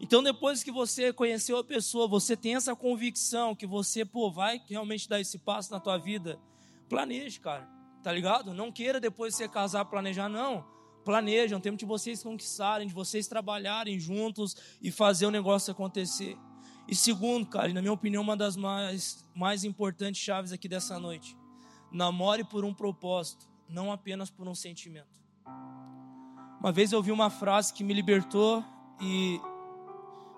[0.00, 4.60] Então, depois que você conheceu a pessoa, você tem essa convicção que você, pô, vai
[4.68, 6.38] realmente dar esse passo na tua vida,
[6.88, 7.68] planeje, cara.
[8.02, 8.54] Tá ligado?
[8.54, 10.64] Não queira depois de você casar planejar, não
[11.04, 16.36] planejam, um tempo de vocês conquistarem, de vocês trabalharem juntos e fazer o negócio acontecer.
[16.88, 20.98] E segundo, cara, e na minha opinião, uma das mais, mais importantes chaves aqui dessa
[20.98, 21.36] noite:
[21.90, 25.20] namore por um propósito, não apenas por um sentimento.
[26.60, 28.64] Uma vez eu ouvi uma frase que me libertou
[29.00, 29.40] e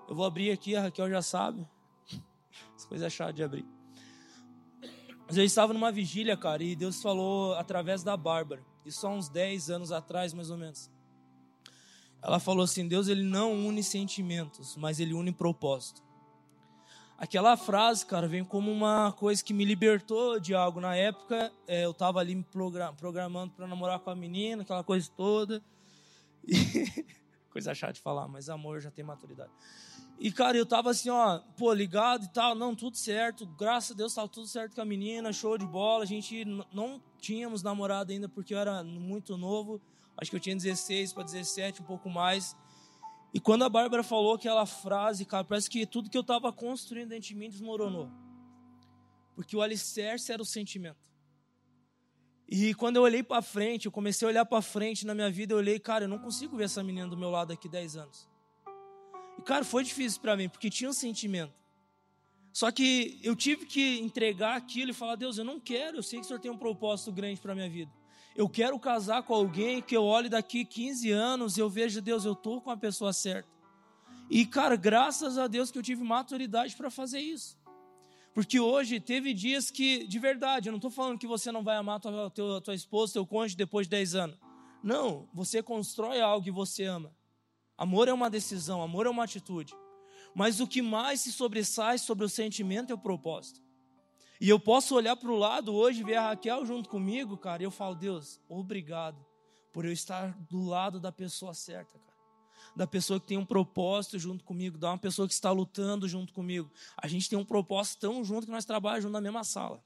[0.07, 1.67] eu vou abrir aqui, a Raquel já sabe.
[2.75, 3.65] Essa coisa é chata de abrir.
[5.27, 8.63] Mas eu estava numa vigília, cara, e Deus falou através da Bárbara.
[8.85, 10.91] Isso há uns 10 anos atrás, mais ou menos.
[12.21, 16.02] Ela falou assim: Deus ele não une sentimentos, mas ele une propósito.
[17.17, 20.81] Aquela frase, cara, vem como uma coisa que me libertou de algo.
[20.81, 22.45] Na época, é, eu estava ali me
[22.97, 25.63] programando para namorar com a menina, aquela coisa toda.
[26.45, 26.55] E...
[27.51, 29.51] coisa chata de falar, mas amor já tem maturidade.
[30.19, 33.93] E, cara, eu tava assim, ó, pô, ligado e tal, não, tudo certo, graças a
[33.93, 36.03] Deus tava tudo certo com a menina, show de bola.
[36.03, 39.81] A gente não tínhamos namorado ainda porque eu era muito novo,
[40.17, 42.55] acho que eu tinha 16 para 17, um pouco mais.
[43.33, 47.09] E quando a Bárbara falou aquela frase, cara, parece que tudo que eu tava construindo
[47.09, 48.09] dentro de mim desmoronou.
[49.35, 51.11] Porque o alicerce era o sentimento.
[52.47, 55.53] E quando eu olhei para frente, eu comecei a olhar para frente na minha vida,
[55.53, 58.29] eu olhei, cara, eu não consigo ver essa menina do meu lado aqui 10 anos.
[59.39, 61.53] E, cara, foi difícil para mim, porque tinha um sentimento.
[62.51, 66.19] Só que eu tive que entregar aquilo e falar: Deus, eu não quero, eu sei
[66.19, 67.91] que o Senhor tem um propósito grande para minha vida.
[68.35, 72.25] Eu quero casar com alguém que eu olhe daqui 15 anos e eu vejo, Deus,
[72.25, 73.49] eu estou com a pessoa certa.
[74.29, 77.57] E, cara, graças a Deus que eu tive maturidade para fazer isso.
[78.33, 81.75] Porque hoje teve dias que, de verdade, eu não estou falando que você não vai
[81.75, 84.37] amar tua, tua, tua esposa, teu cônjuge depois de 10 anos.
[84.81, 87.15] Não, você constrói algo e você ama.
[87.77, 89.73] Amor é uma decisão, amor é uma atitude.
[90.33, 93.61] Mas o que mais se sobressai sobre o sentimento é o propósito.
[94.43, 97.65] E eu posso olhar para o lado hoje ver a Raquel junto comigo, cara, e
[97.65, 99.25] eu falo, Deus, obrigado
[99.71, 102.17] por eu estar do lado da pessoa certa, cara.
[102.75, 106.33] Da pessoa que tem um propósito junto comigo, da uma pessoa que está lutando junto
[106.33, 106.69] comigo.
[106.97, 109.81] A gente tem um propósito tão junto que nós trabalhamos junto na mesma sala.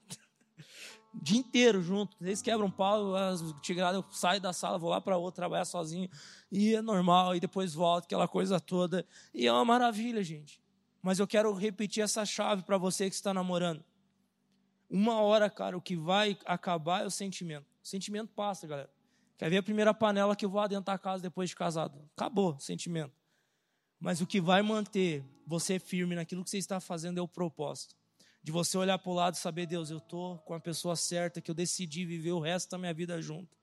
[1.14, 2.16] o dia inteiro junto.
[2.20, 5.66] Eles quebram um pau, as tigradas, eu saio da sala, vou lá para outra, trabalhar
[5.66, 6.10] sozinho.
[6.50, 9.06] E é normal, e depois volto, aquela coisa toda.
[9.32, 10.60] E é uma maravilha, gente.
[11.00, 13.84] Mas eu quero repetir essa chave para você que está namorando.
[14.88, 17.66] Uma hora, cara, o que vai acabar é o sentimento.
[17.82, 18.90] O sentimento passa, galera.
[19.36, 22.00] Quer ver a primeira panela que eu vou adentar a casa depois de casado?
[22.16, 23.12] Acabou o sentimento.
[24.00, 27.98] Mas o que vai manter você firme naquilo que você está fazendo é o propósito
[28.42, 31.38] de você olhar para o lado e saber, Deus, eu estou com a pessoa certa,
[31.40, 33.57] que eu decidi viver o resto da minha vida junto.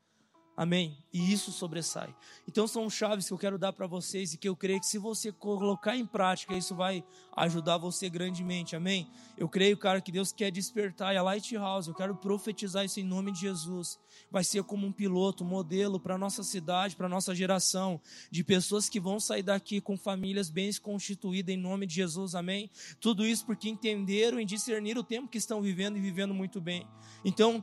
[0.58, 0.98] Amém?
[1.12, 2.16] E isso sobressai.
[2.48, 4.98] Então são chaves que eu quero dar para vocês e que eu creio que se
[4.98, 7.04] você colocar em prática, isso vai
[7.36, 8.74] ajudar você grandemente.
[8.74, 9.10] Amém?
[9.38, 13.04] Eu creio, cara, que Deus quer despertar e a Lighthouse, eu quero profetizar isso em
[13.04, 14.00] nome de Jesus.
[14.32, 18.00] Vai ser como um piloto, um modelo para nossa cidade, para nossa geração,
[18.32, 22.34] de pessoas que vão sair daqui com famílias bem constituídas em nome de Jesus.
[22.34, 22.70] Amém?
[23.02, 26.88] Tudo isso porque entenderam e discerniram o tempo que estão vivendo e vivendo muito bem.
[27.26, 27.62] Então,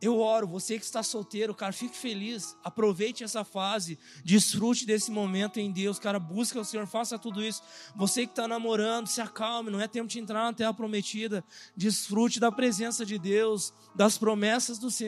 [0.00, 5.58] eu oro, você que está solteiro, cara, fique feliz, aproveite essa fase, desfrute desse momento
[5.58, 7.62] em Deus, cara, busca o Senhor, faça tudo isso.
[7.96, 11.44] Você que está namorando, se acalme, não é tempo de entrar na terra prometida,
[11.76, 14.98] desfrute da presença de Deus, das promessas do Senhor.